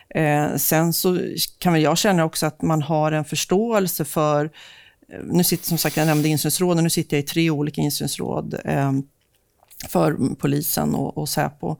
[0.09, 1.19] Eh, sen så
[1.59, 4.45] kan väl jag känna också att man har en förståelse för,
[5.13, 8.61] eh, nu sitter som sagt, jag nämnde insynsråden, nu sitter jag i tre olika insynsråd
[8.65, 8.93] eh,
[9.89, 11.77] för polisen och, och Säpo.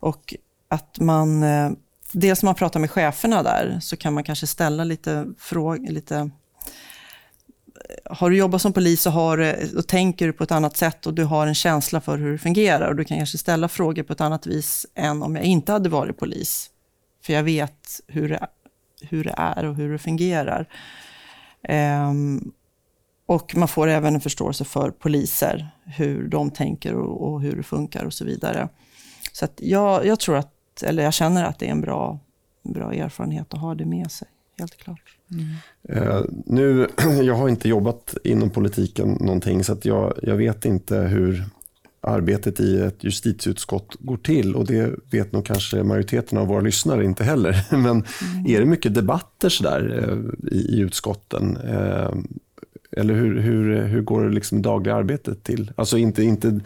[0.00, 0.34] Och
[0.68, 1.70] att man eh,
[2.14, 6.30] dels när man pratar med cheferna där så kan man kanske ställa lite frågor, lite
[8.04, 11.24] har du jobbat som polis och, har, och tänker på ett annat sätt och du
[11.24, 14.20] har en känsla för hur det fungerar och du kan kanske ställa frågor på ett
[14.20, 16.70] annat vis än om jag inte hade varit polis.
[17.24, 18.46] För jag vet hur det,
[19.00, 20.68] hur det är och hur det fungerar.
[21.68, 22.52] Um,
[23.26, 27.62] och man får även en förståelse för poliser, hur de tänker och, och hur det
[27.62, 28.68] funkar och så vidare.
[29.32, 32.18] Så jag, jag tror att eller jag känner att det är en bra,
[32.62, 34.28] bra erfarenhet att ha det med sig.
[34.58, 35.16] Helt klart.
[35.30, 36.02] Mm.
[36.02, 36.88] Uh, nu,
[37.22, 41.44] jag har inte jobbat inom politiken någonting, så jag, jag vet inte hur
[42.00, 47.04] arbetet i ett justitieutskott går till och det vet nog kanske majoriteten av våra lyssnare
[47.04, 47.66] inte heller.
[47.70, 48.04] Men mm.
[48.46, 51.56] är det mycket debatter sådär uh, i, i utskotten?
[51.56, 52.14] Uh,
[52.96, 55.72] eller hur, hur, hur går det liksom dagliga arbetet till?
[55.76, 56.60] Alltså inte, inte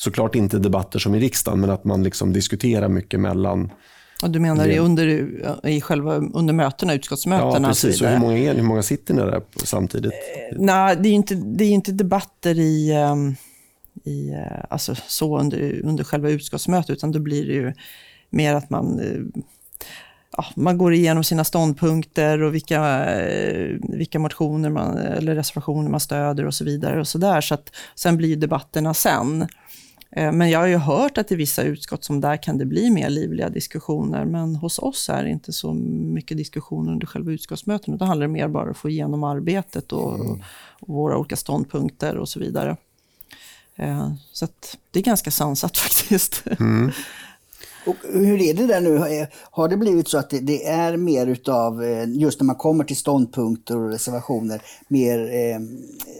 [0.00, 3.72] såklart inte debatter som i riksdagen, men att man liksom diskuterar mycket mellan
[4.22, 5.06] och du menar det under,
[5.66, 7.68] i själva, under mötena, utskottsmötena?
[7.68, 8.02] Ja, precis.
[8.02, 10.12] Och, hur, många är, hur många sitter ni där samtidigt?
[10.12, 13.34] Eh, nej, det är inte, det är inte debatter i, ehm,
[14.04, 17.72] i, eh, alltså, så under, under själva utskottsmötet, utan då blir det ju
[18.30, 19.42] mer att man eh,
[20.36, 26.00] ja, man går igenom sina ståndpunkter och vilka, eh, vilka motioner man, eller reservationer man
[26.00, 27.00] stöder och så vidare.
[27.00, 27.40] och Så där.
[27.40, 29.48] Så att, sen blir debatterna sen.
[30.12, 32.90] Eh, men jag har ju hört att i vissa utskott som där kan det bli
[32.90, 37.94] mer livliga diskussioner, men hos oss är det inte så mycket diskussioner under själva utskottsmöten,
[37.94, 40.42] utan handlar det mer bara om att få igenom arbetet och, mm.
[40.80, 42.76] och våra olika ståndpunkter och så vidare.
[43.76, 44.48] Eh, så
[44.90, 46.44] det är ganska sansat faktiskt.
[46.60, 46.90] Mm.
[47.86, 49.26] Och hur är det där nu?
[49.50, 52.96] Har det blivit så att det, är mer utav, eh, just när man kommer till
[52.96, 55.60] ståndpunkter och reservationer, mer eh,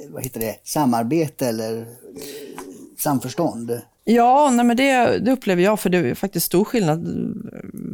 [0.08, 1.86] vad heter det, samarbete eller
[3.00, 3.80] samförstånd?
[4.04, 7.08] Ja, nej men det, det, upplever jag, för det är faktiskt stor skillnad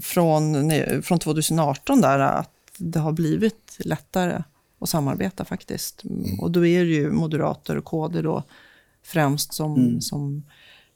[0.02, 4.42] från, från 2018 där, att det har blivit lättare
[4.80, 6.04] att samarbeta faktiskt.
[6.04, 6.40] Mm.
[6.40, 8.42] Och då är det ju moderater och KD då
[9.02, 10.00] främst som, mm.
[10.00, 10.42] som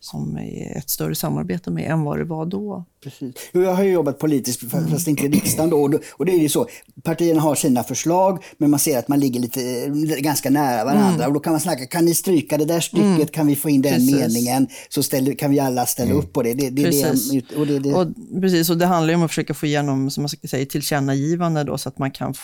[0.01, 2.85] som är ett större samarbete med än vad det var då.
[3.03, 3.35] Precis.
[3.53, 5.99] Jag har ju jobbat politiskt, fast inte i riksdagen då.
[6.13, 6.69] Och det är ju så,
[7.03, 9.89] partierna har sina förslag, men man ser att man ligger lite,
[10.21, 11.15] ganska nära varandra.
[11.15, 11.27] Mm.
[11.27, 13.27] Och då kan man snacka, kan ni stryka det där stycket, mm.
[13.27, 14.17] kan vi få in den precis.
[14.17, 16.23] meningen, så ställer, kan vi alla ställa mm.
[16.23, 16.55] upp på det.
[16.55, 17.31] det, det precis.
[17.31, 17.95] Det, och det, det.
[17.95, 18.07] Och,
[18.41, 21.79] precis, och det handlar ju om att försöka få igenom, som man säga, tillkännagivande då,
[21.79, 22.35] så att man kan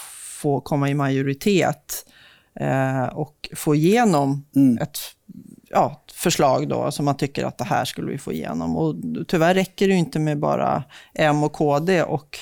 [0.40, 2.06] få komma i majoritet
[2.60, 4.78] eh, och få igenom mm.
[4.78, 4.98] ett
[5.76, 8.76] ja, förslag då, som man tycker att det här skulle vi få igenom.
[8.76, 8.94] Och
[9.28, 12.38] tyvärr räcker det inte med bara M och KD och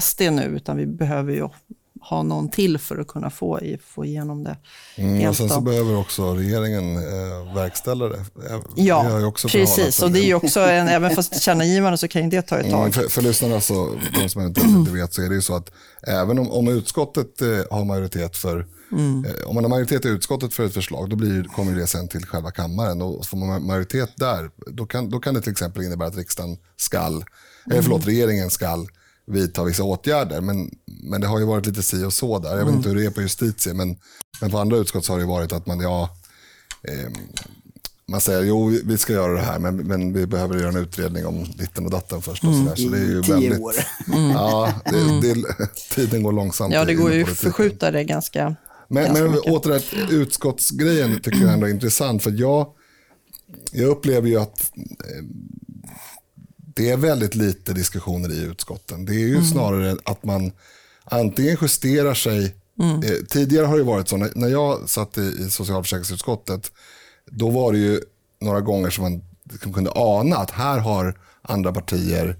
[0.00, 1.48] SD nu, utan vi behöver ju
[2.00, 4.56] ha någon till för att kunna få, få igenom det.
[4.96, 8.24] Mm, och sen så behöver också regeringen eh, verkställa det.
[8.74, 10.02] Ja, precis.
[10.02, 12.70] Och det är ju också, en, även fast tillkännagivande så kan ju det ta ett
[12.70, 12.80] tag.
[12.80, 15.56] Mm, för, för lyssnarna, så, de som inte, inte vet, så är det ju så
[15.56, 15.70] att
[16.06, 18.66] även om, om utskottet eh, har majoritet för
[18.98, 19.26] Mm.
[19.46, 22.26] Om man har majoritet i utskottet för ett förslag, då blir, kommer det sen till
[22.26, 23.02] själva kammaren.
[23.02, 26.56] Och får man majoritet där, då kan, då kan det till exempel innebära att riksdagen
[26.76, 27.26] skall, mm.
[27.70, 28.88] eller förlåt, regeringen skall
[29.26, 30.40] vidta vissa åtgärder.
[30.40, 32.50] Men, men det har ju varit lite si och så där.
[32.50, 32.74] Jag vet mm.
[32.74, 33.96] inte hur det är på justitie, men,
[34.40, 36.16] men på andra utskott har det varit att man, ja,
[36.82, 37.10] eh,
[38.06, 41.26] man säger jo vi ska göra det här men, men vi behöver göra en utredning
[41.26, 42.44] om ditten och datten först.
[42.44, 42.68] Och mm.
[42.68, 43.74] så, så det är ju Tio väldigt, år.
[44.12, 44.30] Mm.
[44.30, 45.20] Ja, det, mm.
[45.20, 45.34] det,
[45.94, 46.74] tiden går långsamt.
[46.74, 48.56] Ja, det går ju att förskjuta det ganska
[48.88, 52.66] Men, men åter utskottsgrejen tycker jag ändå är intressant för jag,
[53.72, 55.24] jag upplever ju att eh,
[56.56, 59.04] det är väldigt lite diskussioner i utskotten.
[59.04, 59.44] Det är ju mm.
[59.44, 60.52] snarare att man
[61.04, 63.02] antingen justerar sig Mm.
[63.02, 66.72] Eh, tidigare har det varit så, när jag satt i, i socialförsäkringsutskottet,
[67.26, 68.00] då var det ju
[68.40, 69.22] några gånger som man
[69.72, 72.36] kunde ana att här har andra partier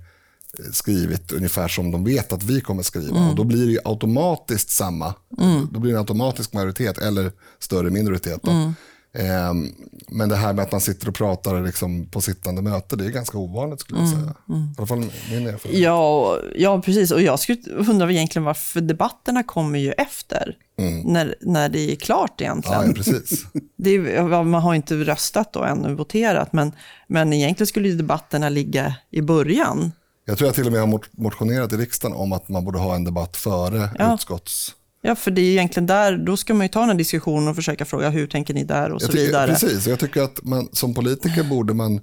[0.72, 3.16] skrivit ungefär som de vet att vi kommer skriva.
[3.16, 3.30] Mm.
[3.30, 5.14] Och då blir det automatiskt samma.
[5.40, 5.68] Mm.
[5.72, 8.46] Då blir det en automatisk majoritet eller större minoritet.
[8.46, 8.72] Mm.
[9.18, 9.74] Ehm,
[10.08, 13.10] men det här med att man sitter och pratar liksom på sittande möte, det är
[13.10, 14.34] ganska ovanligt skulle jag mm, säga.
[14.48, 14.62] Mm.
[14.62, 15.82] I alla fall min erfarenhet.
[15.82, 17.10] Ja, ja, precis.
[17.10, 20.56] Och jag skulle undra egentligen varför debatterna kommer ju efter.
[20.78, 21.00] Mm.
[21.00, 22.80] När, när det är klart egentligen.
[22.80, 23.46] Ja, ja precis.
[23.76, 26.72] det är, man har inte röstat då ännu, voterat, men,
[27.06, 29.92] men egentligen skulle ju debatterna ligga i början.
[30.24, 32.94] Jag tror jag till och med har motionerat i riksdagen om att man borde ha
[32.94, 34.14] en debatt före ja.
[34.14, 34.74] utskotts
[35.06, 37.84] Ja, för det är egentligen där, då ska man ju ta en diskussion och försöka
[37.84, 39.50] fråga hur tänker ni där och så tycker, vidare.
[39.50, 42.00] Precis, jag tycker att man, som politiker borde man,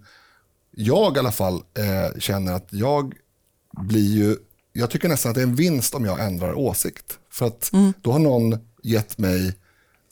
[0.72, 3.14] jag i alla fall eh, känner att jag
[3.82, 4.36] blir ju,
[4.74, 7.20] jag tycker nästan att det är en vinst om jag ändrar åsikt.
[7.32, 7.94] För att mm.
[8.02, 9.54] då har någon gett mig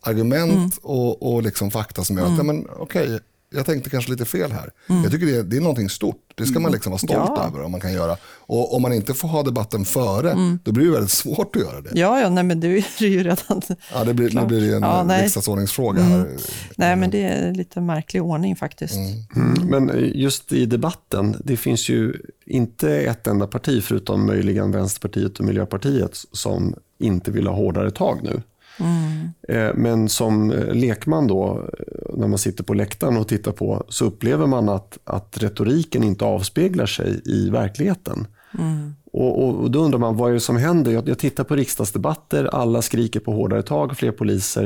[0.02, 0.72] argument mm.
[0.82, 2.48] och, och liksom fakta som gör att, mm.
[2.48, 3.20] ja, men, okej,
[3.50, 4.72] jag tänkte kanske lite fel här.
[4.90, 5.04] Mm.
[5.04, 6.34] Jag tycker det är, det är någonting stort.
[6.36, 6.74] Det ska man mm.
[6.74, 7.48] liksom vara stolt ja.
[7.48, 8.18] över om man kan göra.
[8.24, 10.60] Och om man inte får ha debatten före, mm.
[10.64, 11.90] då blir det väldigt svårt att göra det.
[11.94, 13.62] Ja, ja nej, men det är ju redan
[13.94, 16.20] Ja, det blir, nu blir det en ja, riksdagsordningsfråga här.
[16.20, 16.38] Mm.
[16.76, 18.96] Nej, men det är lite märklig ordning faktiskt.
[18.96, 19.56] Mm.
[19.58, 19.68] Mm.
[19.68, 22.14] Men just i debatten, det finns ju
[22.46, 28.20] inte ett enda parti, förutom möjligen Vänsterpartiet och Miljöpartiet, som inte vill ha hårdare tag
[28.24, 28.42] nu.
[28.80, 29.30] Mm.
[29.76, 31.70] Men som eh, lekman då,
[32.14, 36.26] när man sitter på läktaren och tittar på, så upplever man att, att retoriken inte
[36.26, 38.28] avspeglar sig i verkligheten.
[38.60, 38.96] Mm.
[39.12, 40.92] Och, och, och, Då undrar man, vad är det som händer?
[40.92, 44.66] Jag, jag tittar på riksdagsdebatter, alla skriker på hårdare tag, fler poliser.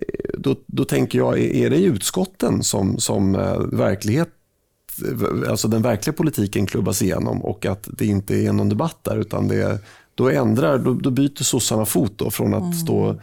[0.00, 3.32] Eh, då, då tänker jag, är det i utskotten som, som
[3.72, 4.28] verklighet
[5.48, 9.48] alltså den verkliga politiken klubbas igenom och att det inte är någon debatt där utan
[9.48, 9.78] det är
[10.20, 12.72] då, ändrar, då, då byter sossarna fot då, från att mm.
[12.72, 13.20] stå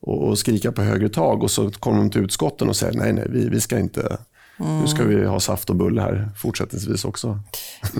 [0.00, 3.12] och, och, skrika på högre tag och så kommer de till utskotten och säger nej,
[3.12, 4.18] nej, vi, vi ska inte
[4.60, 4.80] Mm.
[4.80, 7.38] Nu ska vi ha saft och bulle här fortsättningsvis också.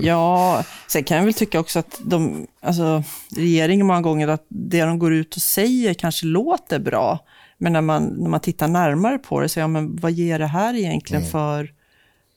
[0.01, 3.03] Ja, sen kan jag väl tycka också att de, alltså,
[3.35, 7.19] regeringen många gånger, att det de går ut och säger kanske låter bra.
[7.57, 10.47] Men när man, när man tittar närmare på det, så ja, men vad ger det
[10.47, 11.31] här egentligen mm.
[11.31, 11.73] för,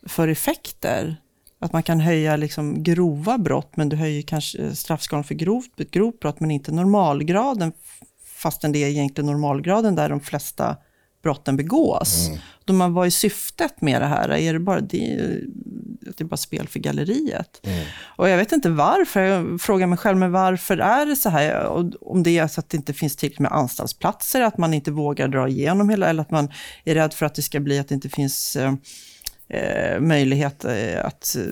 [0.06, 1.16] för effekter?
[1.62, 6.20] Att man kan höja liksom grova brott, men du höjer kanske straffskalan för grovt, grovt
[6.20, 7.72] brott, men inte normalgraden,
[8.36, 10.76] fastän det är egentligen normalgraden där de flesta
[11.22, 12.28] brotten begås.
[12.28, 12.40] Mm.
[12.64, 14.30] Då man, vad är syftet med det här?
[14.30, 15.16] Är det bara, det,
[16.00, 17.60] det är bara spel för galleriet?
[17.62, 17.84] Mm.
[18.16, 19.20] Och jag vet inte varför.
[19.20, 21.66] Jag frågar mig själv, men varför är det så här?
[22.00, 25.28] Om det är så att det inte finns tillräckligt med anstaltsplatser, att man inte vågar
[25.28, 26.52] dra igenom hela, eller att man
[26.84, 28.56] är rädd för att det ska bli att det inte finns
[29.50, 31.42] eh, möjlighet eh, att eh,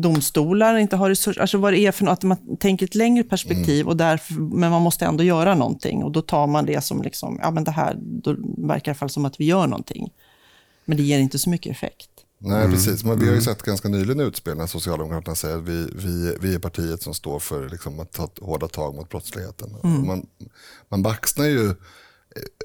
[0.00, 1.40] domstolar inte har resurser.
[1.40, 3.88] Alltså vad det är för något, att man tänker ett längre perspektiv, mm.
[3.88, 6.02] och därför, men man måste ändå göra någonting.
[6.02, 8.90] Och då tar man det som, liksom, ja men det här, då verkar det i
[8.90, 10.12] alla fall som att vi gör någonting.
[10.84, 12.10] Men det ger inte så mycket effekt.
[12.38, 12.72] Nej, mm.
[12.72, 13.04] precis.
[13.04, 13.44] Men vi har ju mm.
[13.44, 17.38] sett ganska nyligen utspel när Socialdemokraterna säger att vi, vi, vi är partiet som står
[17.38, 19.76] för liksom, att ta hårda tag mot brottsligheten.
[19.84, 20.06] Mm.
[20.06, 20.26] Man,
[20.88, 21.74] man baxnar ju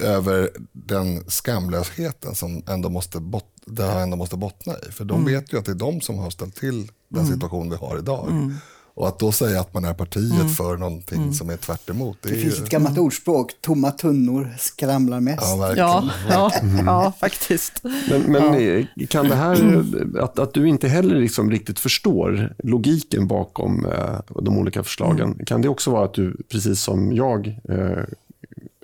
[0.00, 4.92] över den skamlösheten som ändå måste bot det här ändå måste bottna i.
[4.92, 5.32] För de mm.
[5.32, 7.32] vet ju att det är de som har ställt till den mm.
[7.32, 8.28] situation vi har idag.
[8.30, 8.54] Mm.
[8.94, 10.48] Och att då säga att man är partiet mm.
[10.48, 11.32] för någonting mm.
[11.32, 12.62] som är tvärt emot, det, det finns ju...
[12.62, 15.42] ett gammalt ordspråk, tomma tunnor skramlar mest.
[15.42, 15.88] Ja, verkligen.
[15.88, 16.86] Ja, ja, mm.
[16.86, 17.84] ja faktiskt.
[18.10, 19.06] Men, men ja.
[19.08, 19.84] kan det här,
[20.20, 25.62] att, att du inte heller liksom riktigt förstår logiken bakom eh, de olika förslagen, kan
[25.62, 28.04] det också vara att du, precis som jag, eh,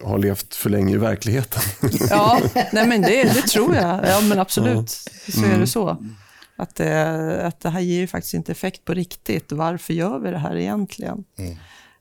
[0.03, 1.63] har levt för länge i verkligheten.
[2.11, 2.41] Ja,
[2.73, 4.01] nej men det, det tror jag.
[4.09, 4.91] Ja, men absolut.
[5.29, 5.97] Så är det så.
[6.57, 9.53] Att det, att det här ger ju faktiskt inte effekt på riktigt.
[9.53, 11.25] Varför gör vi det här egentligen?
[11.39, 11.57] Mm.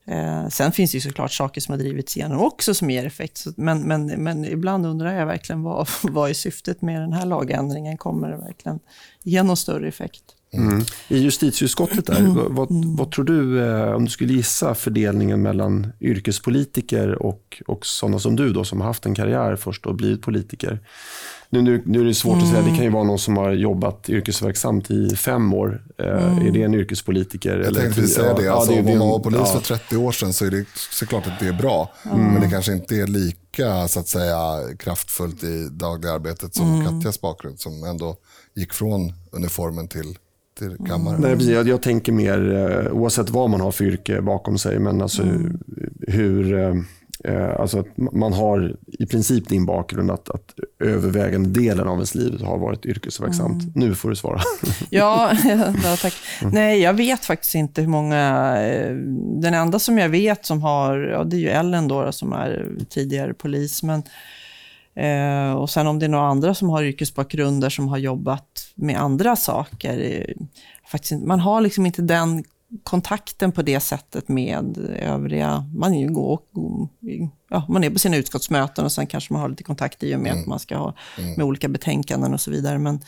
[0.07, 3.43] Eh, sen finns det ju såklart saker som har drivits igenom också som ger effekt.
[3.57, 7.97] Men, men, men ibland undrar jag verkligen vad, vad är syftet med den här lagändringen?
[7.97, 8.79] Kommer det verkligen
[9.23, 10.23] ge någon större effekt?
[10.53, 10.81] Mm.
[11.07, 12.55] I justitieutskottet, där, Mm.
[12.55, 12.67] vad,
[12.97, 18.35] vad tror du, eh, om du skulle gissa fördelningen mellan yrkespolitiker och, och sådana som
[18.35, 20.79] du då, som har haft en karriär först och blivit politiker.
[21.49, 23.51] Nu, nu, nu är det svårt att säga, det kan ju vara någon som har
[23.51, 25.81] jobbat yrkesverksamt i fem år.
[25.99, 27.57] Eh, Är det en yrkespolitiker?
[27.57, 28.43] Jag tänkte precis säga det.
[28.43, 29.45] Ja, Alltså, det om man var polis ja.
[29.45, 31.93] för 30 år sedan så är det såklart att det är bra.
[32.03, 34.37] Men det kanske inte är lika så att säga,
[34.79, 38.15] kraftfullt i dagliga arbetet som Katjas bakgrund som ändå
[38.55, 40.17] gick från uniformen till
[40.87, 41.21] kammaren.
[41.21, 41.51] Nej, precis.
[41.51, 42.53] Jag, jag tänker mer,
[42.87, 45.23] eh, oavsett vad man har för yrke bakom sig, men alltså
[46.07, 46.59] hur...
[46.59, 46.73] eh,
[47.23, 52.15] Eh, alltså att man har i princip din bakgrund att, att övervägande delen av ens
[52.15, 53.75] liv har varit yrkesverksamt.
[53.75, 54.41] Nu får du svara.
[54.89, 55.31] Ja,
[55.83, 56.13] ja tack.
[56.51, 58.51] Nej, jag vet faktiskt inte hur många...
[59.41, 62.67] Den enda som jag vet som har, ja, det är ju Ellen då, som är
[62.89, 63.83] tidigare polis.
[63.83, 64.03] Men,
[64.97, 68.97] eh, och sen om det är några andra som har yrkesbakgrunder som har jobbat med
[69.01, 69.99] andra saker.
[69.99, 70.35] eh,
[70.91, 72.43] Faktiskt, man har liksom inte den
[72.83, 75.65] kontakten på det sättet med övriga...
[75.75, 76.89] Man ju gå, gå,
[77.49, 80.19] ja, man är på sina utskottsmöten och sen kanske man har lite kontakt i och
[80.19, 80.93] med att man ska ha
[81.37, 82.77] med olika betänkanden och så vidare.
[82.77, 82.99] Men,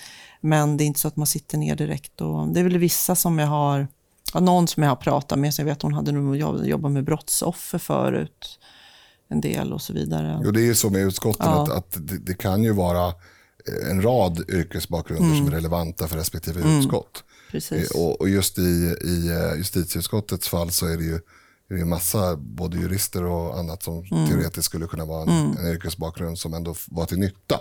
[0.41, 2.21] men det är inte så att man sitter ner direkt.
[2.21, 3.87] Och det är väl vissa som jag har...
[4.33, 6.91] Ja, någon som jag har pratat med, så jag vet hon hade nog jobb- jobbat
[6.91, 8.58] med brottsoffer förut.
[9.29, 10.41] En del och så vidare.
[10.43, 11.63] Jo, det är ju så med utskotten Ja.
[11.63, 16.17] att, att det, det kan ju vara eh, en rad yrkesbakgrunder som är relevanta för
[16.17, 17.23] respektive utskott.
[17.51, 17.91] Precis.
[17.91, 21.19] Eh, Och, och just i, i eh, justitieutskottets fall så är det ju
[21.71, 25.67] är det ju massa både jurister och annat som teoretiskt skulle kunna vara en, en
[25.67, 27.59] yrkesbakgrund som ändå var till nytta.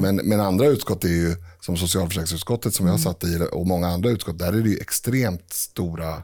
[0.00, 4.10] Men, men andra utskott är ju som socialförsäkringsutskottet som jag satt i och många andra
[4.10, 6.22] utskott, där är det ju extremt stora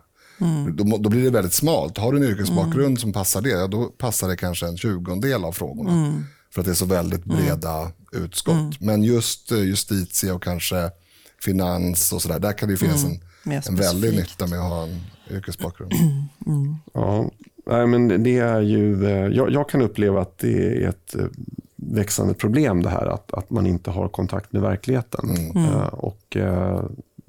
[0.76, 1.98] Då, må- då blir det väldigt smalt.
[1.98, 5.52] Har du en yrkesbakgrund som passar det, ja, då passar det kanske en tjugondel av
[5.52, 5.90] frågorna.
[6.50, 8.80] För att det är så väldigt breda utskott.
[8.80, 10.90] Men just eh, justitie och kanske
[11.44, 14.70] finans och sådär, där kan det ju finnas en, Mer en väldig nytta med att
[14.70, 15.92] ha en yrkesbakgrund.
[16.94, 17.30] Ja,
[17.66, 21.24] nej, men det är ju, eh, jag, jag kan uppleva att det är ett eh,
[21.76, 25.50] växande problem det här att, att man inte har kontakt med verkligheten.
[25.92, 26.36] Och,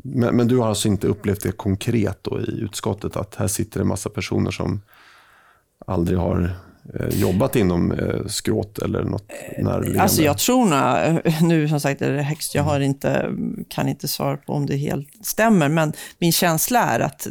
[0.03, 3.81] men, men du har alltså inte upplevt det konkret då i utskottet att här sitter
[3.81, 4.81] en massa personer som
[5.85, 6.55] aldrig har
[6.93, 10.01] eh, jobbat inom eh, skråt eller något närliggande?
[10.01, 13.31] Alltså jag tror nog, nu som sagt är det högst, jag har inte,
[13.69, 17.27] kan inte svara på om det helt stämmer, men min känsla är att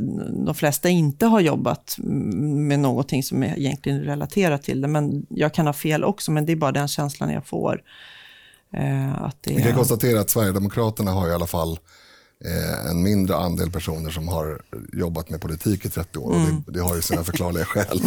[0.47, 4.89] de flesta inte har jobbat med någonting som är egentligen relaterat till det.
[4.89, 7.83] Men jag kan ha fel också, men det är bara den känslan jag får.
[8.73, 11.79] Eh, att det Vi kan är, konstatera att Sverigedemokraterna har i alla fall
[12.45, 14.61] eh, en mindre andel personer som har
[14.93, 16.33] jobbat med politik i 30 år.
[16.33, 18.03] Och det, det har ju sina förklarliga skäl.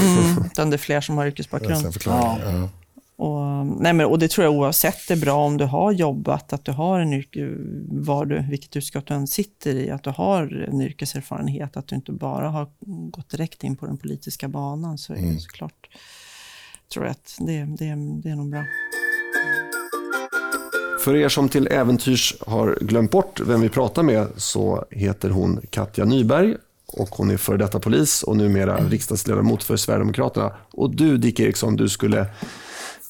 [0.45, 1.93] utan det är fler som har yrkesbakgrund.
[1.93, 2.69] Förklarliga, ja.
[3.15, 6.65] Och, nej men, och det tror jag oavsett är bra om du har jobbat, att
[6.65, 7.49] du har en yrke,
[7.89, 11.95] var du, vilket utskott du än sitter i, att du har en yrkeserfarenhet, att du
[11.95, 12.67] inte bara har
[13.11, 15.89] gått direkt in på den politiska banan, så är det såklart,
[16.93, 18.63] tror jag att det, det, det är nog bra.
[21.03, 25.61] För er som till äventyrs har glömt bort vem vi pratar med så heter hon
[25.69, 26.55] Katja Nyberg
[26.87, 30.51] och hon är före detta polis och numera riksdagsledamot för Sverigedemokraterna.
[30.71, 32.25] Och du Dick Eriksson, du skulle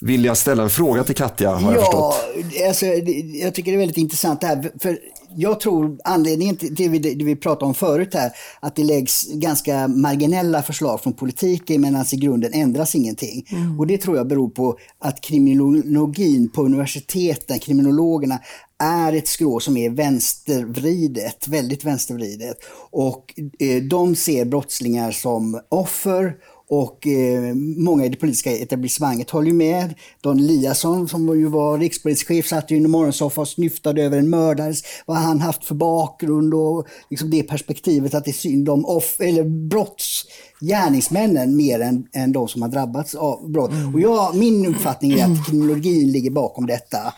[0.02, 2.66] vilja ställa en fråga till Katja har jag ja, förstått.
[2.68, 4.72] alltså, jag tycker det är väldigt intressant det här.
[4.80, 4.98] För
[5.36, 9.28] jag tror anledningen till det vi, det vi pratade om förut här, att det läggs
[9.34, 13.46] ganska marginella förslag från politiken medan i grunden ändras ingenting.
[13.80, 18.40] Och det tror jag beror på att kriminologin på universiteten, kriminologerna,
[18.84, 22.58] är ett skrå som är vänstervridet, väldigt vänstervridet.
[22.92, 26.36] Och eh, de ser brottslingar som offer
[26.76, 29.94] och eh, många i det politiska etablissemanget håller ju med.
[30.22, 34.30] Don Eliasson som ju var rikspolischef satt ju i en morgonsoffa och snyftade över en
[34.30, 38.86] mördares, vad han haft för bakgrund och liksom det perspektivet att det är synd om
[38.86, 43.72] off, eller brottsgärningsmännen mer än, än de som har drabbats av brott.
[43.94, 46.98] Och jag, min uppfattning är att kriminologin ligger bakom detta.
[46.98, 47.14] Eh,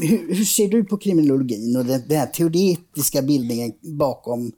[0.00, 4.52] hur, hur ser du på kriminologin och den, den här teoretiska bildningen bakom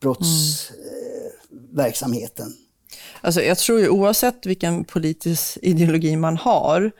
[0.00, 2.52] brottsverksamheten?
[3.26, 6.90] Alltså jag tror ju oavsett vilken politisk ideologi man har,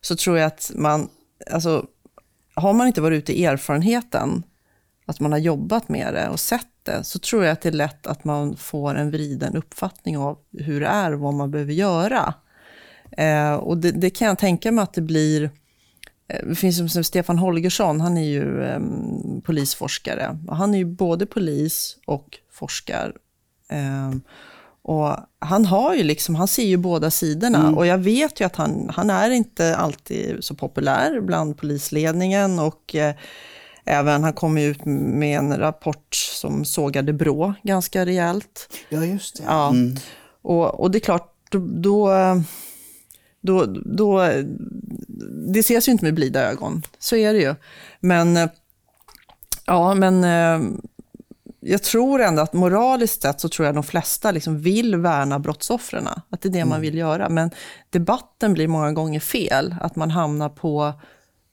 [0.00, 1.08] så tror jag att man,
[1.50, 1.86] alltså
[2.54, 4.42] har man inte varit ute i erfarenheten,
[5.06, 7.72] att man har jobbat med det och sett det, så tror jag att det är
[7.72, 11.72] lätt att man får en vriden uppfattning av hur det är och vad man behöver
[11.72, 12.34] göra.
[13.10, 15.50] Eh, och det, det kan jag tänka mig att det blir,
[16.28, 18.80] eh, det finns ju som Stefan Holgersson, han är ju eh,
[19.44, 20.38] polisforskare.
[20.48, 23.16] Han är ju både polis och forskar.
[23.68, 24.10] Eh,
[24.88, 27.70] och han har ju liksom, han ser ju båda sidorna.
[27.70, 32.58] Och jag vet ju att han, han är inte alltid så populär bland polisledningen.
[32.58, 33.14] Och, eh,
[33.84, 38.68] även, han kom ut med en rapport som sågade Brå ganska rejält.
[38.88, 39.42] Ja, just det.
[39.46, 39.74] Ja.
[40.42, 42.08] Och, och det är klart, då, då,
[43.40, 44.32] då, då,
[45.52, 46.82] det ses ju inte med blida ögon.
[46.98, 47.54] Så är det ju.
[48.00, 48.48] Men, eh,
[49.66, 50.70] ja, men eh,
[51.68, 56.08] jag tror ändå att moraliskt sett så tror jag de flesta liksom vill värna brottsoffren.
[56.30, 57.28] Att det är det man vill göra.
[57.28, 57.50] Men
[57.90, 59.74] debatten blir många gånger fel.
[59.80, 60.92] Att man hamnar på,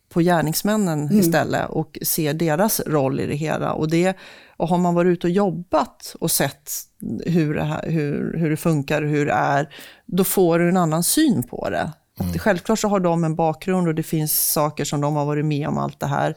[0.10, 3.74] på gärningsmännen istället och ser deras roll i det hela.
[3.74, 4.18] Och, det,
[4.58, 6.72] och har man varit ute och jobbat och sett
[7.26, 10.78] hur det, här, hur, hur det funkar och hur det är, då får du en
[10.78, 11.92] annan syn på det.
[12.20, 15.46] Att självklart så har de en bakgrund och det finns saker som de har varit
[15.46, 16.36] med om allt det här.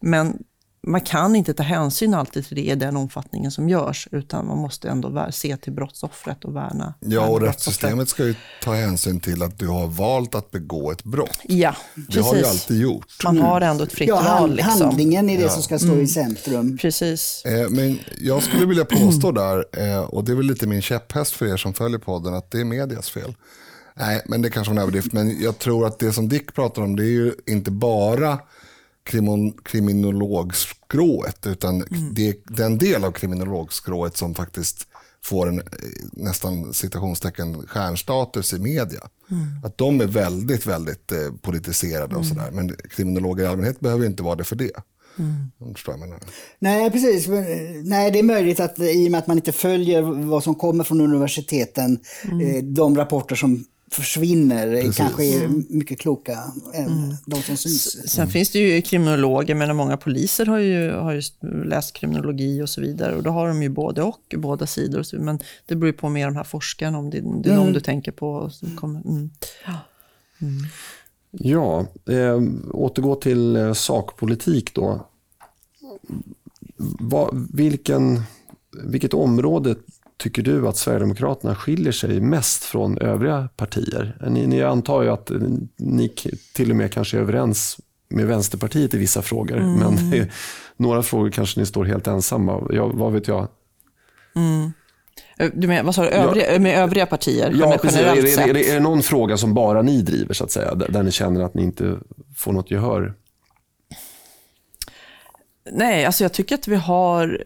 [0.00, 0.38] Men
[0.86, 4.58] man kan inte ta hänsyn alltid till det i den omfattningen som görs, utan man
[4.58, 6.94] måste ändå se till brottsoffret och värna.
[7.00, 11.04] Ja, och rättssystemet ska ju ta hänsyn till att du har valt att begå ett
[11.04, 11.38] brott.
[11.42, 11.74] Ja,
[12.08, 12.62] Det har ju precis.
[12.62, 13.06] alltid gjort.
[13.24, 14.54] Man har ändå ett fritt Ja, val.
[14.54, 14.80] Liksom.
[14.82, 16.78] handlingen är det som ska stå i centrum.
[16.78, 17.42] Precis.
[17.44, 21.32] Eh, Men jag skulle vilja påstå där, eh, och det är väl lite min käpphäst
[21.32, 23.34] för er som följer podden, att det är medias fel.
[23.94, 25.12] Nej, men det kanske var en överdrift.
[25.12, 28.38] Men jag tror att det som Dick pratar om, det är ju inte bara
[29.64, 34.86] kriminologskrået, utan det är den del av kriminologskrået som faktiskt
[35.24, 35.64] får en eh,
[36.12, 39.00] nästan citationstecken stjärnstatus i media.
[39.64, 42.50] Att de är väldigt, väldigt eh, politiserade och sådär.
[42.52, 44.72] Men kriminologer i allmänhet behöver inte vara det för det.
[45.86, 46.20] Jag menar.
[46.58, 47.28] Nej, precis.
[47.28, 47.44] Eh,
[47.84, 50.84] Nej, det är möjligt att i och med att man inte följer vad som kommer
[50.84, 56.38] från universiteten, eh, de rapporter som försvinner eh, kanske är mycket kloka
[56.74, 58.10] än de som syns.
[58.10, 61.22] Sen finns det ju kriminologer, men många poliser har ju, har ju
[61.64, 63.16] läst kriminologi och så vidare.
[63.16, 64.98] Och då har de ju både och, båda sidor.
[64.98, 67.56] och så- Men det beror ju på med de här forskarna, om det, det är
[67.56, 68.50] någon du tänker på.
[68.50, 69.30] Som kommer, mm.
[71.30, 75.06] Ja, eh, återgå till eh, sakpolitik då.
[77.00, 78.22] Vad, vilken,
[78.84, 79.74] vilket område
[80.18, 84.16] tycker du att Sverigedemokraterna skiljer sig mest från övriga partier?
[84.30, 85.36] Ni, ni antar ju att eh,
[85.76, 86.08] ni
[86.54, 90.26] till och med kanske är överens med Vänsterpartiet i vissa frågor, men i
[90.76, 92.66] några frågor kanske ni står helt ensamma.
[92.70, 93.48] Ja, vad vet jag?
[95.38, 97.52] Ö, Du menar, vad sa du, övriga, med övriga partier?
[97.54, 98.00] Ja, precis.
[98.00, 100.74] Är, det- är, det- är det någon fråga som bara ni driver, så att säga,
[100.74, 101.98] där, där ni känner att ni inte
[102.36, 103.14] får något gehör?
[105.72, 107.44] Nej, alltså jag tycker att vi har...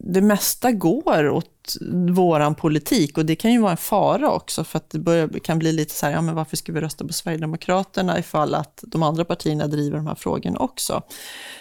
[0.00, 1.76] Det mesta går åt
[2.10, 5.58] våran politik och det kan ju vara en fara också för att det börjar, kan
[5.58, 9.02] bli lite så här, ja men varför ska vi rösta på Sverigedemokraterna ifall att de
[9.02, 11.02] andra partierna driver de här frågorna också.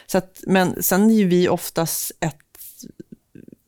[0.07, 2.35] Så att, men sen är ju vi oftast ett,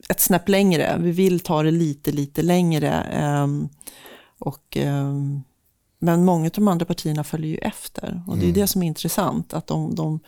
[0.08, 0.96] ett snäpp längre.
[0.98, 2.90] Vi vill ta det lite, lite längre.
[2.90, 3.68] ehm,
[4.38, 5.42] och, ehm,
[5.98, 8.86] men många av de andra partierna följer ju efter och det är det som är
[8.86, 10.20] intressant, att de, de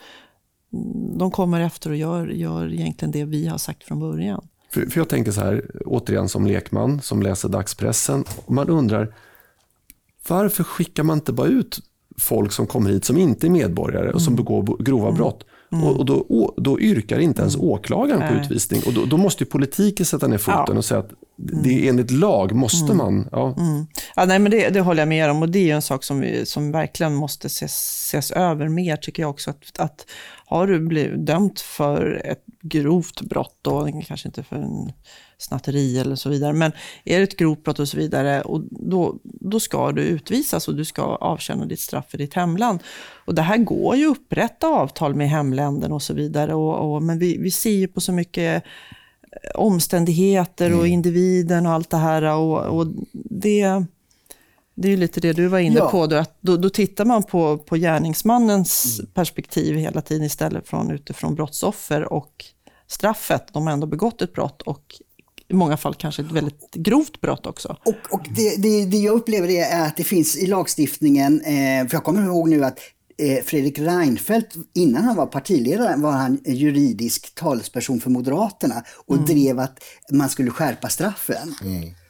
[1.19, 4.47] de kommer efter och gör, gör egentligen det vi har sagt från början.
[4.73, 8.23] För, för jag tänker så här, återigen som lekman som läser dagspressen.
[8.47, 9.15] Man undrar,
[10.27, 11.79] varför skickar man inte bara ut
[12.21, 15.45] folk som kommer hit som inte är medborgare och som begår bo- grova brott?
[15.83, 18.41] Och, och då, då yrkar inte ens åklagaren på Nej.
[18.43, 18.81] utvisning.
[18.85, 22.11] Och då, då måste ju politiken sätta ner foten och säga att det är enligt
[22.11, 23.27] lag måste man.
[23.31, 23.55] Ja.
[24.15, 26.19] Ja, nej, men det, det håller jag med om och det är en sak som,
[26.19, 27.71] vi, som verkligen måste ses,
[28.07, 29.49] ses över mer tycker jag också.
[29.49, 30.05] Att, att
[30.57, 34.91] har du blivit dömt för ett grovt brott, då, kanske inte för en
[35.37, 36.71] snatteri eller så vidare, men
[37.03, 40.75] är det ett grovt brott och så vidare, och då, då ska du utvisas och
[40.75, 42.79] du ska avtjäna ditt straff i ditt hemland.
[43.25, 47.03] Och det här går ju att upprätta avtal med hemländen och så vidare, och, och,
[47.03, 48.63] men vi, vi ser ju på så mycket
[49.55, 52.23] omständigheter och individen och allt det här.
[52.23, 53.85] Och, och det,
[54.75, 55.89] det är ju lite det du var inne Ja.
[55.89, 56.07] på.
[56.07, 61.35] Då, att då, då tittar man på, på gärningsmannens perspektiv hela tiden istället från utifrån
[61.35, 62.45] brottsoffer och
[62.87, 63.53] straffet.
[63.53, 64.95] De har ändå begått ett brott och
[65.47, 67.77] i många fall kanske ett väldigt grovt brott också.
[67.85, 71.95] Och, och det, det, det jag upplever är att det finns i lagstiftningen, eh, för
[71.95, 72.79] jag kommer ihåg nu att
[73.17, 79.59] eh, Fredrik Reinfeldt, innan han var partiledare, var han juridisk talesperson för Moderaterna och drev
[79.59, 79.77] att
[80.11, 81.55] man skulle skärpa straffen.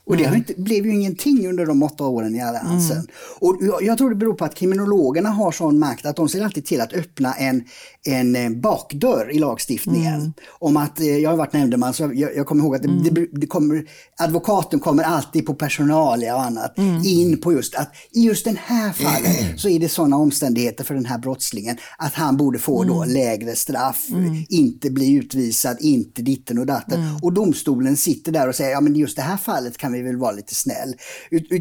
[0.05, 3.07] Och det har inte, blev ju ingenting under de åtta åren i Alliansen.
[3.39, 6.43] Och jag, jag tror det beror på att kriminologerna har sån makt att de ser
[6.43, 7.63] alltid till att öppna en,
[8.05, 10.33] en eh, bakdörr i lagstiftningen.
[10.49, 13.27] Om att, eh, jag har varit nämndeman så jag, jag kommer ihåg att det, det,
[13.31, 13.85] det kommer,
[14.19, 18.93] advokaten kommer alltid på personalia och annat in på just att i just den här
[18.93, 23.05] fallet så är det sådana omständigheter för den här brottslingen att han borde få då
[23.05, 24.07] lägre straff,
[24.49, 26.99] inte bli utvisad, inte ditten och datten.
[27.21, 30.17] Och domstolen sitter där och säger, ja men just det här fallet kan vi väl
[30.17, 30.95] vara lite snäll.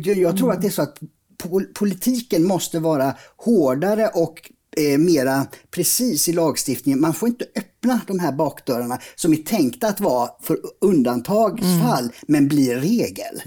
[0.04, 0.98] Jag tror att det är så att
[1.42, 7.00] pol- politiken måste vara hårdare och eh, mera precis i lagstiftningen.
[7.00, 12.48] Man får inte öppna de här bakdörrarna som är tänkta att vara för undantagsfall men
[12.48, 13.42] blir regel.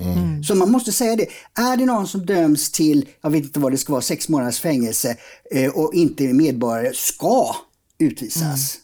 [0.47, 1.27] Så man måste säga det.
[1.61, 4.59] Är det någon som döms till, jag vet inte vad det ska vara, sex månaders
[4.59, 5.17] fängelse
[5.51, 7.55] eh, och inte är medborgare, ska
[7.97, 8.77] utvisas.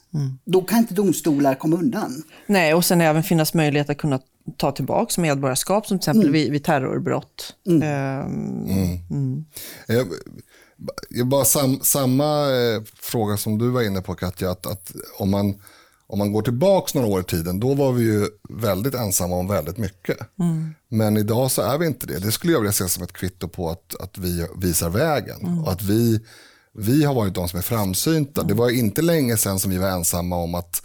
[0.45, 2.23] Då kan inte domstolar komma undan.
[2.47, 4.19] Nej, och sen även finnas möjlighet att kunna
[4.57, 7.55] ta tillbaka medborgarskap, som till exempel vid, vid terrorbrott.
[7.83, 9.45] Ehm,
[9.87, 10.07] Jag,
[11.09, 15.31] jag bara sam, samma eh, fråga som du var inne på Katja, att, att om,
[15.31, 15.61] man,
[16.07, 19.47] om man går tillbaka några år i tiden, då var vi ju väldigt ensamma om
[19.47, 20.17] väldigt mycket.
[20.89, 22.19] Men idag så är vi inte det.
[22.19, 25.71] Det skulle jag vilja se som ett kvitto på att, att vi visar vägen och
[25.71, 26.19] att vi,
[26.73, 28.43] vi har varit de som är framsynta.
[28.43, 30.83] Det var inte länge sedan som vi var ensamma om att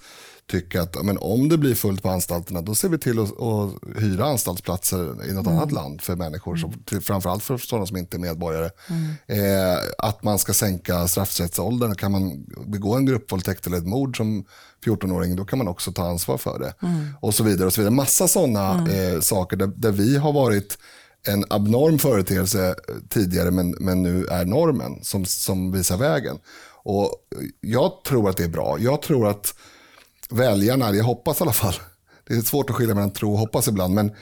[0.50, 3.74] tycka att men om det blir fullt på anstalterna då ser vi till att, att
[4.02, 8.16] hyra anstaltsplatser i något annat land för människor, som, till, framförallt för sådana som inte
[8.16, 8.70] är medborgare.
[9.26, 14.44] Eh, att man ska sänka straffrättsåldern, kan man begå en gruppvåldtäkt eller ett mord som
[14.84, 16.74] 14-åring då kan man också ta ansvar för det.
[17.20, 17.66] Och så vidare.
[17.66, 17.94] och så vidare.
[17.94, 20.78] Massa sådana eh, saker där, där vi har varit
[21.28, 22.74] en abnorm företeelse
[23.08, 26.38] tidigare men, men nu är normen som, som visar vägen.
[26.84, 27.10] Och
[27.60, 28.76] jag tror att det är bra.
[28.80, 29.54] Jag tror att
[30.30, 31.74] väljarna, jag hoppas i alla fall,
[32.28, 34.12] det är svårt att skilja mellan tro och hoppas ibland, men,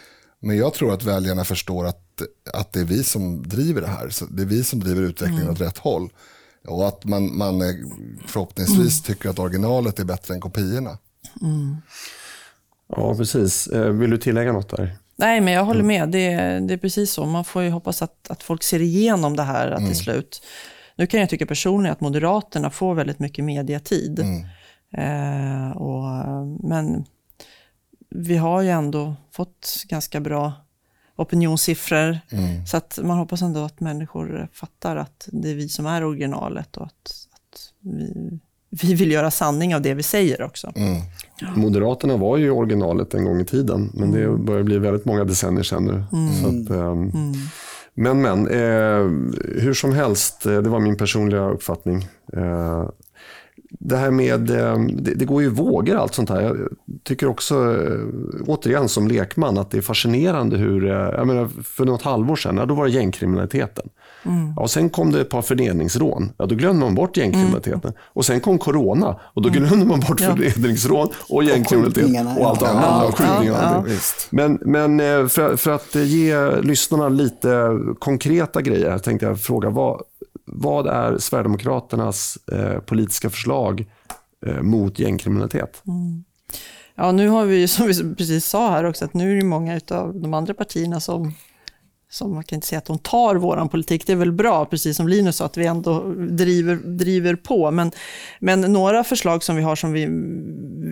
[0.40, 4.08] men jag tror att väljarna förstår att, att det är vi som driver det här.
[4.08, 6.08] Så det är vi som driver utvecklingen åt rätt håll.
[6.68, 7.60] Och att man, man
[8.26, 10.98] förhoppningsvis tycker att originalet är bättre än kopiorna.
[12.96, 13.66] Ja, precis.
[13.66, 14.96] Eh, Vill du tillägga något där?
[15.16, 16.08] Nej, men jag håller med.
[16.08, 17.26] Det, är- det är precis så.
[17.26, 20.42] Man får ju hoppas att, att folk ser igenom det här att till slut.
[20.96, 24.20] Nu kan jag tycka personligen att Moderaterna får väldigt mycket mediatid.
[24.98, 26.04] Eh, och,
[26.62, 27.04] men
[28.10, 30.52] vi har ju ändå fått ganska bra
[31.16, 32.18] opinionssiffror.
[32.66, 36.76] Så att man hoppas ändå att människor fattar att det är vi som är originalet
[36.76, 38.38] och att, att vi,
[38.70, 40.72] vi vill göra sanning av det vi säger också.
[41.56, 45.62] Moderaterna var ju originalet en gång i tiden, men det börjar bli väldigt många decennier
[45.62, 46.04] sedan nu.
[46.42, 47.12] Så att, ehm,
[47.96, 49.30] Men, men, eh,
[49.62, 52.08] hur som helst, eh, det var min personliga uppfattning.
[52.32, 52.88] Eh,
[53.78, 56.42] det här med, eh, det, det går ju vågor allt sånt här.
[56.42, 56.56] Jag
[57.02, 58.00] tycker också, eh,
[58.46, 62.56] återigen som lekman, att det är fascinerande hur, eh, jag menar, för något halvår sedan,
[62.56, 63.88] ja, då var det gängkriminaliteten.
[64.56, 66.32] Ja, och sen kom det ett par förnedringsrån.
[66.36, 67.92] Ja, då glömde man bort gängkriminaliteten.
[68.02, 72.60] Och sen kom corona och då glömde man bort förnedringsrån och gängkriminalitet skjutningarna, och allt
[72.60, 72.68] ja.
[72.68, 72.84] annat.
[72.84, 73.98] Ja, och skjutningar och ja, allting.
[74.30, 74.98] Men, men
[75.28, 80.02] för, för att ge lyssnarna lite konkreta grejer här tänkte jag fråga vad,
[80.44, 83.86] vad är Sverigedemokraternas eh, politiska förslag
[84.46, 85.82] eh, mot gängkriminalitet?
[85.86, 86.24] Mm.
[86.94, 89.80] Ja, nu har vi som vi precis sa här också, att nu är det många
[89.90, 91.32] av de andra partierna som,
[92.10, 94.06] som man kan inte säga att de tar vår politik.
[94.06, 97.70] Det är väl bra, precis som Linus sa, att vi ändå driver, driver på.
[97.70, 97.92] Men,
[98.40, 100.06] men några förslag som vi har som vi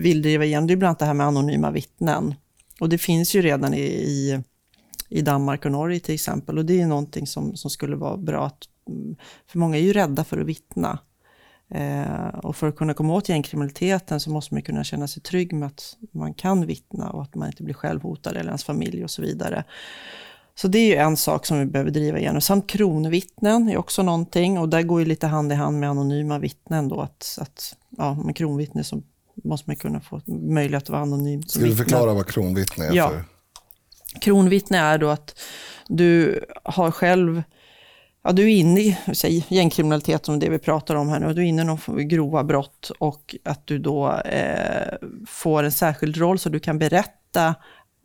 [0.01, 2.35] vill driva igenom, det är bland annat det här med anonyma vittnen.
[2.79, 4.41] Och det finns ju redan i, i,
[5.09, 6.57] i Danmark och Norge till exempel.
[6.57, 8.45] Och det är någonting som, som skulle vara bra.
[8.45, 8.67] Att,
[9.47, 10.99] för många är ju rädda för att vittna.
[11.69, 15.53] Eh, och för att kunna komma åt gängkriminaliteten så måste man kunna känna sig trygg
[15.53, 19.11] med att man kan vittna och att man inte blir självhotad eller ens familj och
[19.11, 19.63] så vidare.
[20.55, 22.41] Så det är ju en sak som vi behöver driva igenom.
[22.41, 26.39] Samt kronvittnen är också någonting och där går ju lite hand i hand med anonyma
[26.39, 27.01] vittnen då.
[27.01, 29.01] Att, att ja, med kronvittne så
[29.43, 31.83] måste man kunna få möjlighet att vara anonym Ska du vittne.
[31.83, 33.09] förklara vad kronvittne är Ja.
[33.09, 33.23] för?
[34.21, 35.39] Kronvittne är då att
[35.87, 37.43] du har själv,
[38.23, 41.35] ja du är inne i säg, gängkriminalitet som det vi pratar om här nu, och
[41.35, 44.93] du är inne i någon grova brott och att du då eh,
[45.27, 47.55] får en särskild roll så du kan berätta,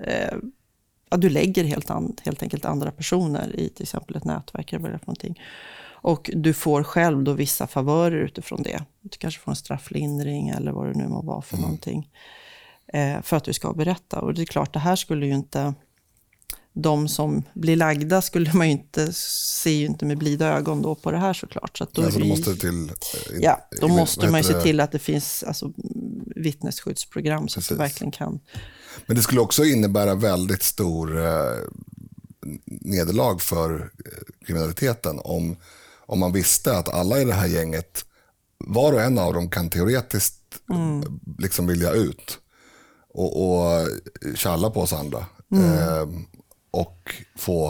[0.02, 0.36] eh,
[1.08, 4.82] att du lägger helt, an, helt enkelt andra personer i till exempel ett nätverk eller
[4.82, 5.40] vad det är för någonting.
[6.00, 8.84] Och du får själv då vissa favörer utifrån det.
[9.00, 12.10] Du kanske får en strafflindring eller vad det nu må vara för någonting.
[12.92, 14.20] Eh, för att du ska berätta.
[14.20, 15.74] Och det är klart, det här skulle ju inte
[16.82, 20.94] de som blir lagda skulle man ju inte, ser ju inte med blida ögon då
[20.94, 21.78] på det här såklart.
[21.78, 22.88] Så att då, är då vi- måste till...
[22.88, 22.94] eh,
[23.40, 25.74] ja, då vad måste man ju se till att det finns alltså, mm,
[26.36, 27.68] vittnesskyddsprogram så att Precis.
[27.68, 28.40] du verkligen kan.
[29.06, 31.56] Men det skulle också innebära väldigt stor eh,
[32.66, 35.56] nederlag för eh, kriminaliteten om,
[36.06, 38.04] om man visste att alla i det här gänget,
[38.64, 40.34] var och en av dem kan teoretiskt
[40.70, 42.38] eh, liksom vilja ut
[43.14, 43.88] och, och
[44.34, 45.18] tjalla på oss andra.
[45.52, 46.08] Eh,
[46.70, 47.68] och få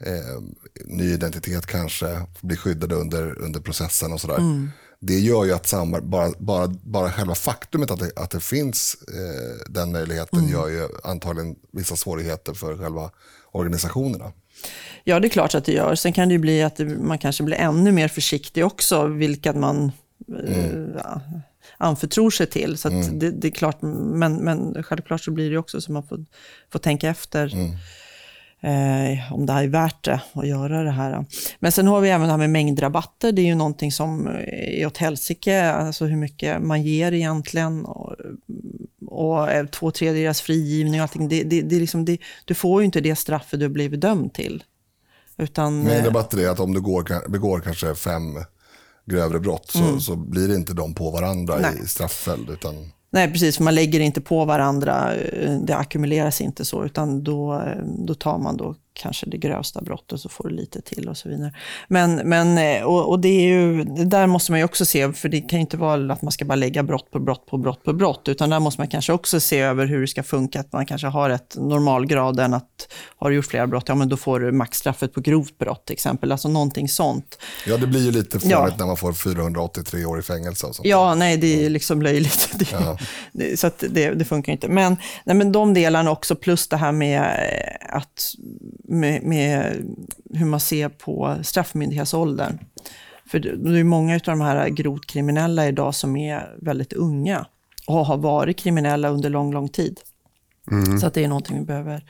[0.00, 0.42] eh,
[0.84, 4.68] ny identitet kanske, bli skyddade under, under processen och sådär.
[5.06, 8.96] Det gör ju att samar, bara, bara, bara själva faktumet att det, att det finns
[9.08, 13.10] eh, den möjligheten gör ju antagligen vissa svårigheter för själva
[13.52, 14.32] organisationerna.
[15.04, 15.94] Ja, det är klart att det gör.
[15.94, 19.92] Sen kan det ju bli att man kanske blir ännu mer försiktig också, vilka man
[20.28, 20.96] mm.
[20.96, 21.16] eh,
[21.78, 22.78] anförtror sig till.
[22.78, 23.18] Så mm.
[23.18, 26.24] det, det, är klart, men, men självklart så blir det också så man får,
[26.72, 27.54] får tänka efter.
[27.54, 27.76] Mm
[28.64, 31.24] eh, om det är värt det att göra det här.
[31.58, 33.32] Men sen har vi även det här med mängdrabatter.
[33.32, 37.84] Det är ju någonting som är åt helsike, alltså hur mycket man ger egentligen.
[37.84, 38.16] Och,
[39.06, 41.28] och två tredjedels frigivning och allting.
[41.28, 44.64] Det, det, det, liksom, det, du får ju inte det straffet du blivit dömd till.
[45.36, 48.22] Utan, Mängdrabatter är att om du går, begår kanske fem
[49.06, 50.00] grövre brott så, mm.
[50.00, 51.80] så blir det inte de på varandra Nej.
[51.84, 52.50] i strafföljd.
[52.50, 52.74] Utan...
[53.14, 53.56] Nej, precis.
[53.56, 55.14] För man lägger inte på varandra.
[55.14, 59.80] Eh, det ackumuleras inte så, utan då, eh, då tar man då kanske det grövsta
[59.80, 61.54] brottet så får du lite till och så vidare.
[61.88, 65.28] Men, men eh, och, och, det är ju, där måste man ju också se, för
[65.28, 67.84] det kan ju inte vara att man ska bara lägga brott på brott på brott
[67.84, 70.72] på brott, utan där måste man kanske också se över hur det ska funka, att
[70.72, 74.40] man kanske har ett normalgraden, att har du gjort flera brott, ja men då får
[74.40, 77.38] du maxstraffet på grovt brott till exempel, alltså någonting sånt.
[77.66, 78.74] Ja, det blir ju lite farligt ja.
[78.78, 80.66] när man får 483 år i fängelse.
[80.66, 80.88] Och sånt.
[80.88, 82.50] Ja, nej, det är ju liksom löjligt.
[82.58, 82.98] Det, ja.
[83.32, 84.68] det, så det, det, funkar inte.
[84.68, 88.34] Men, nej, men de delarna också, plus det här med eh, att
[88.88, 89.84] med, med
[90.34, 92.58] hur man ser på straffmyndighetsåldern.
[93.26, 97.46] För det är många av de här grovt kriminella idag som är väldigt unga
[97.86, 100.00] och har varit kriminella under lång, lång tid.
[100.70, 100.98] Mm.
[100.98, 102.04] Så att det är någonting vi behöver,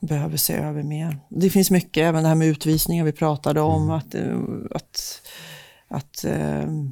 [0.00, 1.18] behöver se över mer.
[1.28, 3.94] Det finns mycket, även det här med utvisningar vi pratade om, mm.
[3.94, 4.38] att, eh,
[4.70, 5.22] att,
[5.88, 6.90] att uh,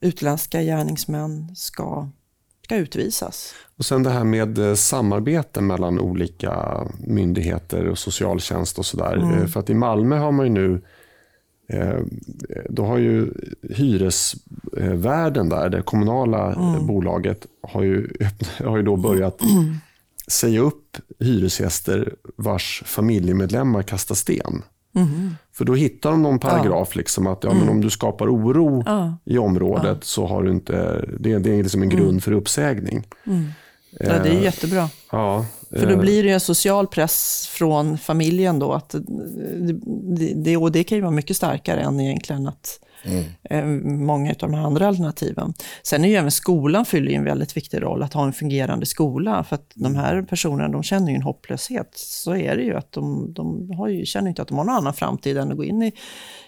[0.00, 2.08] utländska gärningsmän ska
[2.64, 3.54] ska utvisas.
[3.76, 9.16] Och sen det här med eh, samarbete mellan olika myndigheter och socialtjänst och sådär.
[9.16, 9.32] Mm.
[9.32, 10.82] Eh, för att i Malmö har man ju nu
[11.68, 12.00] eh,
[12.68, 13.32] då har ju
[13.70, 16.86] hyresvärden där, det kommunala mm.
[16.86, 18.08] bolaget, har ju,
[18.64, 19.76] har ju då börjat mm.
[20.28, 24.62] säga upp hyresgäster vars familjemedlemmar kastar sten.
[24.94, 25.36] Mm.
[25.52, 26.98] För då hittar de någon paragraf, ja.
[26.98, 27.70] liksom, att ja, men mm.
[27.70, 29.18] om du skapar oro ja.
[29.24, 32.20] i området så har du inte, det, det är liksom en grund mm.
[32.20, 33.06] för uppsägning.
[33.26, 33.46] Mm.
[34.00, 34.88] Ja, det är jättebra.
[35.10, 38.72] Ja, för då eh, blir det en social press från familjen då.
[38.72, 38.94] Att
[40.16, 42.80] det, det, och det kan ju vara mycket starkare än egentligen att
[43.50, 44.06] mm.
[44.06, 45.54] Många av de andra alternativen.
[45.82, 49.44] Sen är ju även skolan fyller en väldigt viktig roll, att ha en fungerande skola.
[49.44, 51.90] För att de här personerna, de känner ju en hopplöshet.
[51.94, 54.94] Så är det ju, att de, de ju, känner inte att de har någon annan
[54.94, 55.92] framtid än att gå in i,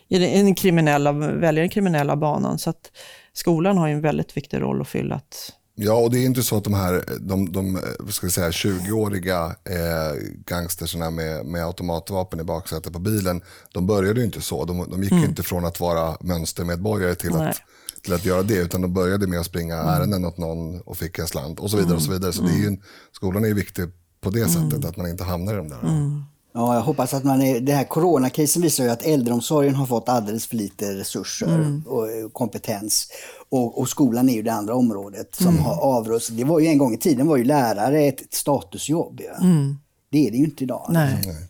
[0.08, 2.58] i den kriminella, välja den kriminella banan.
[2.58, 2.92] Så att
[3.32, 5.14] skolan har ju en väldigt viktig roll att fylla.
[5.14, 9.56] Att, Ja, och det är inte så att de här de, de, ska säga, 20-åriga
[9.64, 14.64] eh, gangsterserna med, med automatvapen i baksätet på bilen, de började inte så.
[14.64, 15.24] De, de gick mm.
[15.24, 17.56] inte från att vara mönstermedborgare till att,
[18.02, 19.94] till att göra det, utan de började med att springa mm.
[19.94, 21.96] ärenden åt någon och fick en slant och så vidare.
[21.96, 22.32] och Så vidare.
[22.32, 22.80] Så det är ju, mm.
[23.12, 23.84] skolan är ju viktig
[24.20, 24.88] på det sättet, mm.
[24.88, 25.82] att man inte hamnar i de där.
[25.82, 26.22] Mm.
[26.56, 30.08] Ja, jag hoppas att man är, den här coronakrisen visar ju att äldreomsorgen har fått
[30.08, 31.84] alldeles för lite resurser mm.
[31.86, 33.08] och kompetens.
[33.48, 35.62] Och, och, skolan är ju det andra området som mm.
[35.62, 36.36] har avrustat.
[36.36, 39.20] Det var ju en gång i tiden var ju lärare ett statusjobb.
[39.24, 39.44] Ja.
[39.44, 39.78] Mm.
[40.10, 40.86] Det är det ju inte idag.
[40.88, 41.22] Nej.
[41.26, 41.48] Nej.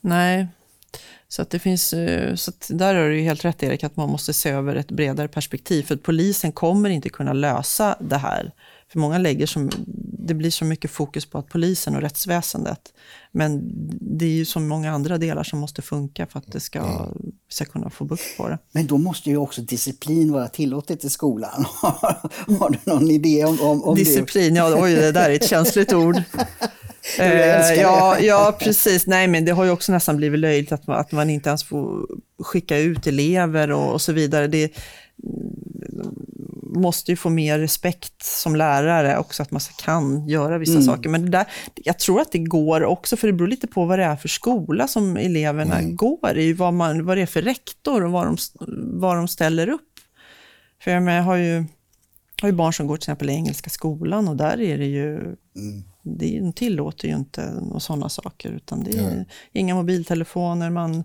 [0.00, 0.48] Nej.
[1.28, 4.32] Så att det finns, eh, så där har du helt rätt Erik, att man måste
[4.32, 5.82] se över ett bredare perspektiv.
[5.82, 8.52] För att polisen kommer inte kunna lösa det här.
[8.92, 9.70] För många lägger som,
[10.18, 12.92] det blir så mycket fokus på att polisen och rättsväsendet.
[13.32, 13.70] Men
[14.00, 17.32] det är ju så många andra delar som måste funka för att det ska, mm.
[17.48, 18.58] ska kunna få bukt på det.
[18.72, 21.64] Men då måste ju också disciplin vara tillåtet i skolan.
[22.60, 24.60] Har du någon idé om, om, om disciplin, det?
[24.60, 26.16] ja oj det där är ett känsligt ord.
[27.18, 29.06] eh, ja, ja, precis.
[29.06, 31.64] Nej, men det har ju också nästan blivit löjligt att man, att man inte ens
[31.64, 32.06] får
[32.38, 34.46] skicka ut elever och, och så vidare.
[34.46, 34.72] Det,
[36.68, 40.84] måste ju få mer respekt som lärare också, att man kan göra vissa mm.
[40.84, 41.08] saker.
[41.08, 43.98] Men det där, jag tror att det går också, för det beror lite på vad
[43.98, 45.96] det är för skola som eleverna mm.
[45.96, 48.36] går i, vad, man, vad det är för rektor och vad de,
[49.00, 49.82] vad de ställer upp.
[50.82, 51.64] För jag, jag har ju
[52.42, 55.14] har ju barn som går till exempel i Engelska skolan och där är det ju,
[55.16, 55.84] mm.
[56.02, 61.04] det, de tillåter ju inte sådana saker, utan det är inga mobiltelefoner, man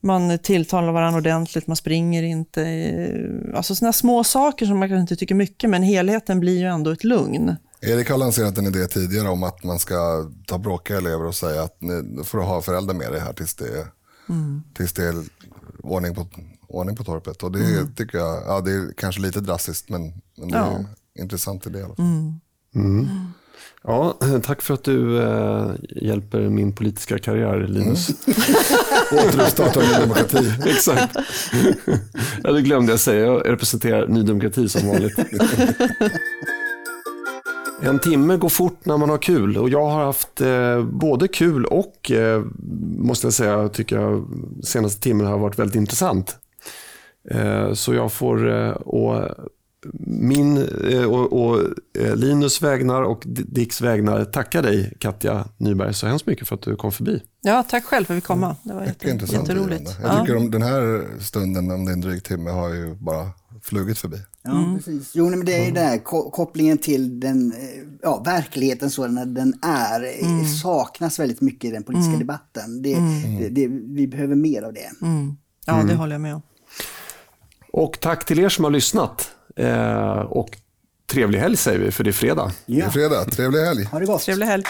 [0.00, 2.62] man tilltalar varandra ordentligt, man springer inte.
[3.54, 6.90] Alltså sådana små saker som man kanske inte tycker mycket, men helheten blir ju ändå
[6.90, 7.56] ett lugn.
[7.80, 11.62] Erik har lanserat en idé tidigare om att man ska ta bråkiga elever och säga
[11.62, 13.86] att nu får du ha föräldrar med dig här tills det är,
[14.28, 14.62] mm.
[14.74, 15.14] tills det är
[15.82, 16.26] ordning, på,
[16.68, 17.42] ordning på torpet.
[17.42, 17.94] Och det mm.
[17.94, 20.86] tycker jag, ja det är kanske lite drastiskt men, men det är en
[21.18, 22.04] intressant idé i alla fall.
[22.74, 23.32] Mm.
[23.84, 28.08] Ja, tack för att du eh, hjälper min politiska karriär, Linus.
[28.26, 28.38] Mm.
[29.28, 30.52] Återuppstarta Ny Demokrati.
[30.66, 31.16] Exakt.
[32.42, 33.26] Ja, det glömde jag säga.
[33.26, 35.18] Jag representerar Ny Demokrati som vanligt.
[37.82, 41.64] En timme går fort när man har kul och jag har haft eh, både kul
[41.64, 42.44] och, eh,
[42.98, 44.26] måste jag säga, tycker jag,
[44.62, 46.36] senaste timmen har varit väldigt intressant.
[47.30, 49.28] Eh, så jag får eh, å
[49.92, 51.60] min eh, och, och
[51.98, 56.62] eh, Linus vägnar och Dicks vägnar tacka dig Katja Nyberg så hemskt mycket för att
[56.62, 57.22] du kom förbi.
[57.40, 58.44] Ja, tack själv för att vi kom.
[58.44, 58.56] Mm.
[58.62, 59.96] Det var jätte, jätteroligt.
[60.02, 60.48] Jag tycker ja.
[60.48, 63.30] den här stunden, om det är en dryg timme, har ju bara
[63.62, 64.16] flugit förbi.
[64.42, 64.76] Ja, mm.
[64.76, 65.10] precis.
[65.14, 65.74] Jo, men det är ju mm.
[65.74, 65.98] där
[66.30, 67.58] kopplingen till den, eh,
[68.02, 70.46] ja, verkligheten sådan den är, mm.
[70.46, 72.18] saknas väldigt mycket i den politiska mm.
[72.18, 72.82] debatten.
[72.82, 73.40] Det, mm.
[73.40, 74.90] det, det, vi behöver mer av det.
[75.02, 75.36] Mm.
[75.66, 76.42] Ja, det håller jag med om.
[77.72, 79.30] Och tack till er som har lyssnat.
[79.56, 80.48] Eh, och
[81.06, 82.52] trevlig helg säger vi, för det är fredag.
[82.66, 82.76] Ja.
[82.76, 83.24] Det är fredag.
[83.24, 83.84] Trevlig helg.
[83.84, 84.22] Ha det gott.
[84.22, 84.64] Trevlig helg.